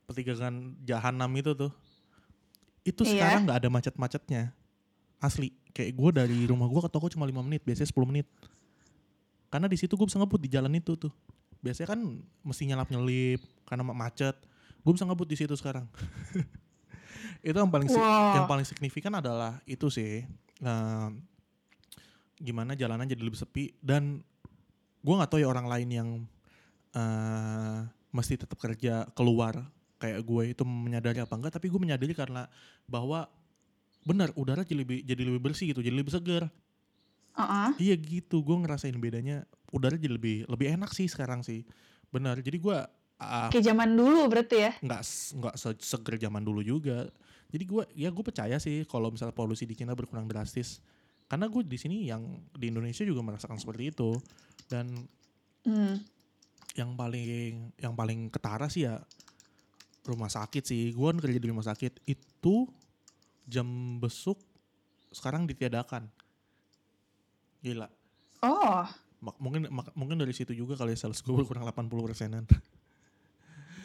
pertigaan 0.08 0.72
jahanam 0.88 1.28
itu 1.36 1.52
tuh. 1.52 1.68
Itu 2.80 3.04
Iya. 3.04 3.12
sekarang 3.12 3.40
nggak 3.44 3.58
ada 3.60 3.68
macet-macetnya. 3.68 4.42
Asli, 5.20 5.52
kayak 5.76 5.92
gue 5.92 6.10
dari 6.16 6.38
rumah 6.48 6.64
gue 6.64 6.80
ke 6.80 6.88
toko 6.88 7.12
cuma 7.12 7.28
5 7.28 7.44
menit, 7.44 7.60
biasanya 7.60 7.92
10 7.92 8.08
menit. 8.08 8.24
Karena 9.52 9.68
di 9.68 9.76
situ 9.76 9.92
gue 9.92 10.06
bisa 10.08 10.16
ngebut 10.16 10.40
di 10.40 10.48
jalan 10.48 10.72
itu 10.72 10.96
tuh. 10.96 11.12
Biasanya 11.60 11.88
kan 11.94 12.00
mesti 12.42 12.62
nyelap-nyelip 12.68 13.40
karena 13.66 13.82
ma- 13.82 13.96
macet. 13.96 14.36
Gue 14.82 14.92
bisa 14.94 15.04
ngebut 15.04 15.28
di 15.28 15.36
situ 15.36 15.54
sekarang. 15.54 15.84
itu 17.46 17.54
yang 17.54 17.70
paling 17.70 17.86
Wow. 17.90 18.34
yang 18.42 18.46
paling 18.50 18.66
signifikan 18.66 19.14
adalah 19.14 19.58
itu 19.64 19.86
sih. 19.90 20.26
Nah, 20.62 21.10
gimana 22.38 22.78
jalanan 22.78 23.06
jadi 23.06 23.18
lebih 23.18 23.38
sepi 23.38 23.74
dan 23.82 24.22
gue 25.02 25.14
nggak 25.14 25.30
tahu 25.30 25.42
ya 25.42 25.48
orang 25.50 25.66
lain 25.66 25.88
yang 25.90 26.08
eh 26.94 27.78
mesti 28.08 28.40
tetap 28.40 28.56
kerja 28.56 29.04
keluar 29.12 29.58
kayak 29.98 30.22
gue 30.24 30.42
itu 30.54 30.62
menyadari 30.64 31.20
apa 31.20 31.34
enggak 31.34 31.58
tapi 31.58 31.68
gue 31.68 31.76
menyadari 31.76 32.14
karena 32.16 32.46
bahwa 32.88 33.26
benar 34.06 34.32
udara 34.38 34.64
jadi 34.64 34.80
lebih 34.86 34.98
jadi 35.04 35.22
lebih 35.28 35.42
bersih 35.42 35.74
gitu 35.74 35.82
jadi 35.84 35.92
lebih 35.92 36.14
segar 36.14 36.48
Heeh. 37.38 37.68
iya 37.78 37.94
gitu 37.94 38.42
gue 38.42 38.56
ngerasain 38.58 38.98
bedanya 38.98 39.46
udara 39.70 39.94
jadi 39.94 40.10
lebih 40.10 40.36
lebih 40.46 40.74
enak 40.74 40.90
sih 40.90 41.06
sekarang 41.06 41.40
sih 41.40 41.62
benar 42.10 42.42
jadi 42.42 42.58
gue 42.58 42.78
ah, 43.18 43.48
Kayak 43.48 43.70
zaman 43.70 43.94
dulu 43.94 44.26
berarti 44.26 44.56
ya. 44.58 44.72
nggak 44.80 45.02
nggak 45.38 45.54
se- 45.54 45.82
seger 45.82 46.18
zaman 46.18 46.42
dulu 46.42 46.60
juga 46.60 47.06
jadi 47.48 47.64
gue 47.64 47.82
ya 47.94 48.10
gue 48.10 48.24
percaya 48.24 48.58
sih 48.58 48.82
kalau 48.84 49.08
misalnya 49.08 49.32
polusi 49.32 49.64
di 49.64 49.72
Cina 49.72 49.94
berkurang 49.94 50.26
drastis 50.26 50.82
karena 51.28 51.46
gue 51.46 51.62
di 51.62 51.76
sini 51.76 52.08
yang 52.08 52.24
di 52.52 52.68
Indonesia 52.68 53.04
juga 53.04 53.20
merasakan 53.22 53.56
seperti 53.56 53.92
itu 53.92 54.18
dan 54.66 55.06
Hmm. 55.62 56.00
yang 56.72 56.94
paling 56.94 57.52
yang 57.76 57.92
paling 57.92 58.30
ketara 58.30 58.66
sih 58.66 58.82
ya 58.82 58.96
rumah 60.02 60.30
sakit 60.30 60.64
sih 60.64 60.90
gue 60.90 61.04
kan 61.04 61.20
kerja 61.20 61.36
di 61.36 61.44
rumah 61.44 61.60
sakit 61.62 62.00
itu 62.04 62.64
jam 63.44 63.66
besuk 63.98 64.40
sekarang 65.10 65.44
ditiadakan 65.44 66.08
gila 67.60 67.88
Oh, 68.38 68.86
Mak- 69.18 69.34
mungkin 69.36 69.66
mak- 69.68 69.90
mungkin 69.92 70.14
dari 70.14 70.30
situ 70.30 70.52
juga 70.52 70.74
kali 70.74 70.94
ya 70.94 70.98
sales 71.00 71.18
gue 71.18 71.34
berkurang 71.34 71.64
80 71.64 71.90
persenan 72.04 72.44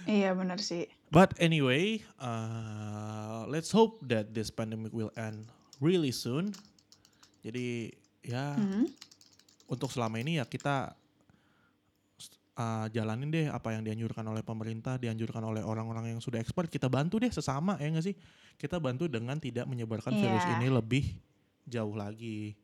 iya 0.04 0.30
benar 0.32 0.60
sih. 0.60 0.84
But 1.08 1.32
anyway, 1.38 2.04
uh, 2.18 3.48
let's 3.48 3.72
hope 3.72 4.04
that 4.04 4.34
this 4.34 4.50
pandemic 4.50 4.92
will 4.92 5.16
end 5.16 5.48
really 5.80 6.12
soon. 6.12 6.52
Jadi 7.40 7.88
ya 8.20 8.52
Hmm. 8.52 8.84
untuk 9.66 9.88
selama 9.88 10.20
ini 10.20 10.38
ya 10.38 10.46
kita 10.46 10.92
uh, 12.54 12.86
jalanin 12.90 13.30
deh 13.30 13.48
apa 13.48 13.72
yang 13.72 13.82
dianjurkan 13.82 14.26
oleh 14.26 14.42
pemerintah, 14.42 14.98
dianjurkan 14.98 15.40
oleh 15.42 15.64
orang-orang 15.64 16.12
yang 16.12 16.20
sudah 16.20 16.38
expert. 16.38 16.68
Kita 16.68 16.88
bantu 16.88 17.18
deh 17.18 17.32
sesama 17.32 17.80
ya 17.80 17.88
nggak 17.88 18.04
sih? 18.04 18.16
Kita 18.56 18.78
bantu 18.78 19.08
dengan 19.08 19.40
tidak 19.40 19.66
menyebarkan 19.66 20.14
virus 20.14 20.44
Iya. 20.44 20.54
ini 20.58 20.68
lebih 20.68 21.04
jauh 21.64 21.96
lagi. 21.96 22.60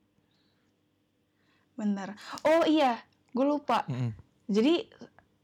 Benar. 1.79 2.19
Oh 2.43 2.67
iya, 2.67 2.99
gue 3.31 3.45
lupa. 3.47 3.87
Mm-mm. 3.87 4.11
Jadi 4.51 4.83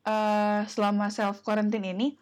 eh 0.05 0.61
selama 0.67 1.07
self 1.07 1.39
quarantine 1.41 1.89
ini, 1.89 2.13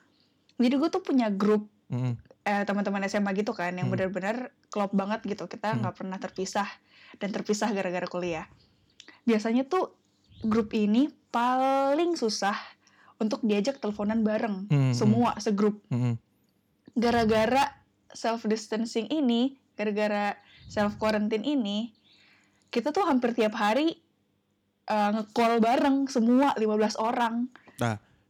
jadi 0.56 0.78
gue 0.78 0.88
tuh 0.88 1.02
punya 1.02 1.34
grup 1.34 1.66
Mm-mm. 1.90 2.14
eh, 2.44 2.64
teman-teman 2.64 3.04
SMA 3.04 3.34
gitu 3.34 3.52
kan 3.52 3.74
yang 3.74 3.90
Hmm. 3.90 3.96
benar-benar 3.98 4.54
klop 4.70 4.94
banget 4.94 5.26
gitu. 5.26 5.50
Kita 5.50 5.74
Hmm. 5.74 5.82
nggak 5.82 5.96
pernah 5.98 6.22
terpisah 6.22 6.70
dan 7.18 7.34
terpisah 7.34 7.72
gara-gara 7.72 8.06
kuliah. 8.06 8.46
Biasanya 9.24 9.66
tuh 9.66 9.96
grup 10.44 10.76
ini 10.76 11.08
paling 11.32 12.14
susah 12.14 12.54
untuk 13.18 13.40
diajak 13.42 13.80
teleponan 13.80 14.22
bareng 14.22 14.68
Hmm, 14.68 14.92
hmm. 14.92 14.94
semua 14.94 15.32
segrup. 15.40 15.80
Mm-mm. 15.90 16.20
Gara-gara 16.94 17.74
self 18.12 18.46
distancing 18.46 19.10
ini, 19.10 19.58
gara-gara 19.74 20.38
self 20.70 21.00
quarantine 21.00 21.42
ini, 21.42 21.90
kita 22.70 22.92
tuh 22.92 23.08
hampir 23.08 23.34
tiap 23.34 23.56
hari 23.56 24.03
eh, 24.88 25.10
nge-call 25.14 25.60
bareng 25.60 26.08
semua 26.08 26.56
15 26.56 26.98
orang. 27.00 27.48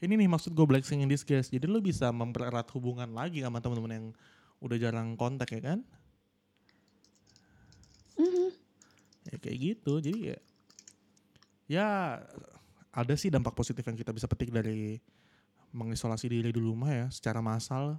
Ini 0.03 0.19
nih 0.19 0.27
maksud 0.27 0.51
gue 0.51 0.67
blessing 0.67 0.99
in 0.99 1.07
disguise. 1.07 1.47
Jadi 1.47 1.63
lu 1.63 1.79
bisa 1.79 2.11
mempererat 2.11 2.67
hubungan 2.75 3.07
lagi 3.15 3.39
sama 3.39 3.63
teman-teman 3.63 3.91
yang 3.95 4.07
udah 4.59 4.75
jarang 4.75 5.15
kontak 5.15 5.47
ya 5.55 5.63
kan? 5.63 5.79
Mhm. 8.13 8.49
ya 9.23 9.35
kayak 9.39 9.57
gitu 9.57 10.03
jadi 10.03 10.19
ya 10.19 10.37
ya 11.65 11.87
ada 12.93 13.13
sih 13.17 13.31
dampak 13.33 13.55
positif 13.55 13.81
yang 13.81 13.97
kita 13.97 14.13
bisa 14.13 14.29
petik 14.29 14.53
dari 14.53 14.99
mengisolasi 15.73 16.29
diri 16.29 16.53
di 16.53 16.61
rumah 16.61 16.91
ya 16.93 17.07
secara 17.09 17.41
massal 17.41 17.97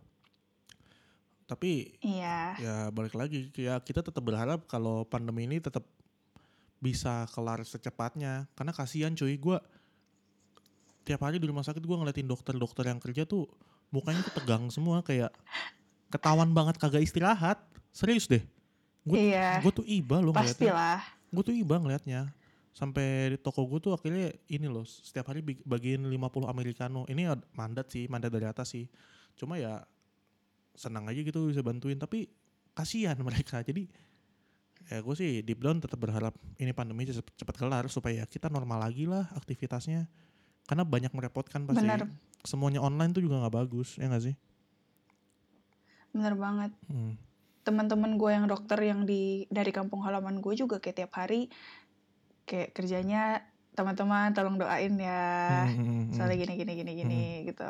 tapi 1.45 1.99
Iya. 2.01 2.39
ya 2.61 2.75
balik 2.95 3.17
lagi 3.19 3.51
ya 3.57 3.83
kita 3.83 4.01
tetap 4.07 4.23
berharap 4.23 4.65
kalau 4.71 5.03
pandemi 5.05 5.45
ini 5.49 5.59
tetap 5.59 5.83
bisa 6.85 7.25
kelar 7.33 7.65
secepatnya. 7.65 8.45
Karena 8.53 8.77
kasihan 8.77 9.17
cuy 9.17 9.41
gue 9.41 9.57
tiap 11.05 11.21
hari 11.25 11.41
di 11.41 11.49
rumah 11.49 11.65
sakit 11.65 11.81
gue 11.81 11.97
ngeliatin 11.97 12.29
dokter-dokter 12.29 12.85
yang 12.89 13.01
kerja 13.01 13.25
tuh 13.25 13.49
mukanya 13.89 14.21
tuh 14.25 14.35
tegang 14.41 14.69
semua 14.69 15.01
kayak 15.01 15.33
ketahuan 16.13 16.53
banget 16.53 16.77
kagak 16.77 17.01
istirahat. 17.01 17.57
Serius 17.89 18.29
deh. 18.29 18.45
Gue 19.05 19.33
Iya. 19.33 19.65
gue 19.65 19.73
tuh 19.73 19.87
iba 19.89 20.21
loh 20.21 20.37
ngeliatnya. 20.37 20.53
Pastilah. 20.77 21.01
gue 21.35 21.43
tuh 21.43 21.57
iba 21.57 21.75
ngeliatnya. 21.81 22.21
Sampai 22.75 23.33
di 23.33 23.39
toko 23.39 23.63
gue 23.71 23.79
tuh 23.81 23.93
akhirnya 23.95 24.35
ini 24.51 24.67
loh 24.67 24.83
setiap 24.85 25.31
hari 25.31 25.41
bagiin 25.43 26.05
50 26.05 26.47
americano. 26.47 27.07
Ini 27.09 27.33
mandat 27.55 27.89
sih 27.89 28.05
mandat 28.07 28.29
dari 28.35 28.45
atas 28.45 28.75
sih. 28.75 28.85
Cuma 29.35 29.57
ya 29.57 29.83
senang 30.75 31.07
aja 31.07 31.23
gitu 31.23 31.47
bisa 31.47 31.63
bantuin 31.63 31.97
tapi 31.97 32.27
kasihan 32.75 33.15
mereka. 33.27 33.63
Jadi 33.63 33.87
ya 34.93 35.01
gue 35.01 35.15
sih 35.17 35.41
deep 35.41 35.65
down 35.65 35.81
tetap 35.81 35.97
berharap 35.97 36.37
ini 36.61 36.77
pandemi 36.77 37.09
cepet, 37.09 37.33
cepet 37.41 37.57
kelar 37.57 37.89
supaya 37.89 38.29
kita 38.29 38.53
normal 38.53 38.85
lagi 38.85 39.09
lah 39.09 39.29
aktivitasnya 39.33 40.09
karena 40.65 40.85
banyak 40.85 41.13
merepotkan 41.13 41.65
pasti 41.65 41.85
Benar. 41.85 42.09
semuanya 42.45 42.85
online 42.85 43.13
tuh 43.17 43.25
juga 43.25 43.41
nggak 43.41 43.55
bagus 43.55 43.97
ya 43.97 44.09
nggak 44.09 44.25
sih 44.29 44.37
Bener 46.15 46.35
banget. 46.39 46.73
Hmm. 46.87 47.19
Teman-teman 47.67 48.15
gue 48.15 48.31
yang 48.31 48.47
dokter 48.47 48.79
yang 48.79 49.03
di 49.03 49.51
dari 49.51 49.75
kampung 49.75 50.07
halaman 50.07 50.39
gue 50.39 50.55
juga 50.55 50.79
kayak 50.79 51.05
tiap 51.05 51.13
hari 51.19 51.51
kayak 52.47 52.71
kerjanya 52.71 53.43
teman-teman 53.75 54.31
tolong 54.31 54.55
doain 54.55 54.95
ya. 54.95 55.67
Hmm, 55.67 55.75
hmm, 55.75 55.85
hmm, 55.85 55.99
hmm. 56.07 56.13
Soalnya 56.15 56.37
gini 56.39 56.55
gini 56.55 56.73
gini 56.79 56.93
gini 56.95 57.23
gitu. 57.51 57.67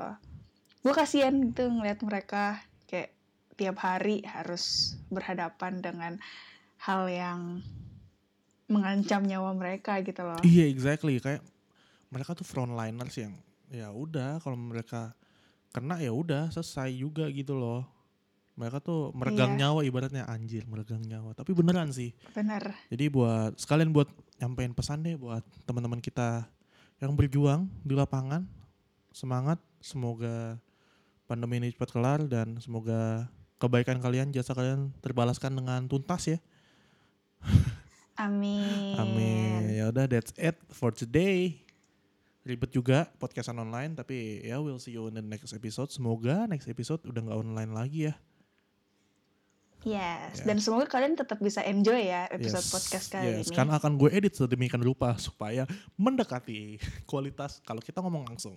Gue 0.84 0.92
kasihan 0.92 1.32
gitu 1.32 1.72
ngeliat 1.72 2.04
mereka 2.04 2.60
kayak 2.84 3.16
tiap 3.56 3.80
hari 3.80 4.20
harus 4.28 4.94
berhadapan 5.08 5.80
dengan 5.80 6.12
hal 6.84 7.08
yang 7.08 7.64
mengancam 8.68 9.24
nyawa 9.24 9.52
mereka 9.56 10.00
gitu 10.04 10.20
loh. 10.24 10.40
Iya 10.44 10.68
exactly 10.68 11.20
kayak 11.20 11.40
mereka 12.08 12.36
tuh 12.36 12.46
frontliners 12.46 13.16
yang 13.16 13.32
ya 13.72 13.88
udah 13.90 14.38
kalau 14.44 14.56
mereka 14.56 15.12
kena 15.74 15.98
ya 15.98 16.12
udah 16.14 16.52
selesai 16.52 16.92
juga 16.94 17.28
gitu 17.32 17.56
loh. 17.56 17.84
Mereka 18.54 18.78
tuh 18.78 19.10
meregang 19.18 19.58
Iya. 19.58 19.66
nyawa 19.66 19.80
ibaratnya 19.82 20.22
anjir 20.30 20.62
meregang 20.70 21.02
nyawa. 21.02 21.34
Tapi 21.34 21.50
beneran 21.50 21.90
sih. 21.90 22.14
Bener. 22.30 22.70
Jadi 22.86 23.10
buat 23.10 23.58
sekalian 23.58 23.90
buat 23.90 24.06
nyampein 24.38 24.70
pesan 24.76 25.02
deh 25.02 25.18
buat 25.18 25.42
teman-teman 25.66 25.98
kita 25.98 26.46
yang 27.02 27.18
berjuang 27.18 27.66
di 27.82 27.98
lapangan. 27.98 28.46
Semangat, 29.10 29.58
semoga 29.82 30.58
pandemi 31.26 31.58
ini 31.58 31.74
cepat 31.74 31.90
kelar 31.90 32.20
dan 32.30 32.58
semoga 32.62 33.26
kebaikan 33.58 33.98
kalian, 33.98 34.30
jasa 34.30 34.54
kalian 34.54 34.94
terbalaskan 35.02 35.54
dengan 35.58 35.86
tuntas 35.90 36.22
ya. 36.30 36.38
Amin. 38.14 38.94
Amin. 38.94 39.60
Ya 39.74 39.90
udah 39.90 40.06
that's 40.06 40.30
it 40.38 40.54
for 40.70 40.94
today. 40.94 41.58
Ribet 42.44 42.76
juga 42.76 43.08
podcastan 43.16 43.56
online 43.56 43.96
tapi 43.96 44.44
ya 44.44 44.60
we'll 44.60 44.76
see 44.78 44.92
you 44.92 45.08
in 45.08 45.16
the 45.16 45.24
next 45.24 45.50
episode. 45.56 45.88
Semoga 45.90 46.44
next 46.44 46.68
episode 46.68 47.00
udah 47.08 47.20
nggak 47.24 47.38
online 47.40 47.72
lagi 47.72 48.12
ya. 48.12 48.14
Yes, 49.84 50.40
Ya. 50.40 50.48
dan 50.48 50.56
semoga 50.64 50.88
kalian 50.88 51.12
tetap 51.12 51.44
bisa 51.44 51.60
enjoy 51.60 52.08
ya 52.08 52.24
episode 52.32 52.64
Yes, 52.64 52.72
podcast 52.72 53.06
kali 53.12 53.28
yes. 53.36 53.52
ini. 53.52 53.52
Karena 53.52 53.76
akan 53.76 54.00
gue 54.00 54.08
edit 54.16 54.32
sedemikian 54.32 54.80
rupa 54.80 55.12
supaya 55.20 55.68
mendekati 56.00 56.80
kualitas 57.10 57.60
kalau 57.68 57.84
kita 57.84 58.00
ngomong 58.00 58.24
langsung. 58.24 58.56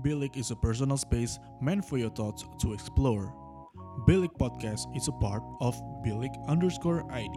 Bilik 0.00 0.32
is 0.32 0.48
a 0.48 0.56
personal 0.56 0.96
space 0.96 1.36
meant 1.60 1.84
for 1.84 2.00
your 2.00 2.12
thoughts 2.12 2.48
to 2.64 2.72
explore. 2.72 3.28
Bilik 4.08 4.32
Podcast 4.36 4.88
is 4.96 5.08
a 5.08 5.16
part 5.20 5.44
of 5.60 5.76
Bilik 6.00 6.32
underscore 6.48 7.04
ID. 7.12 7.36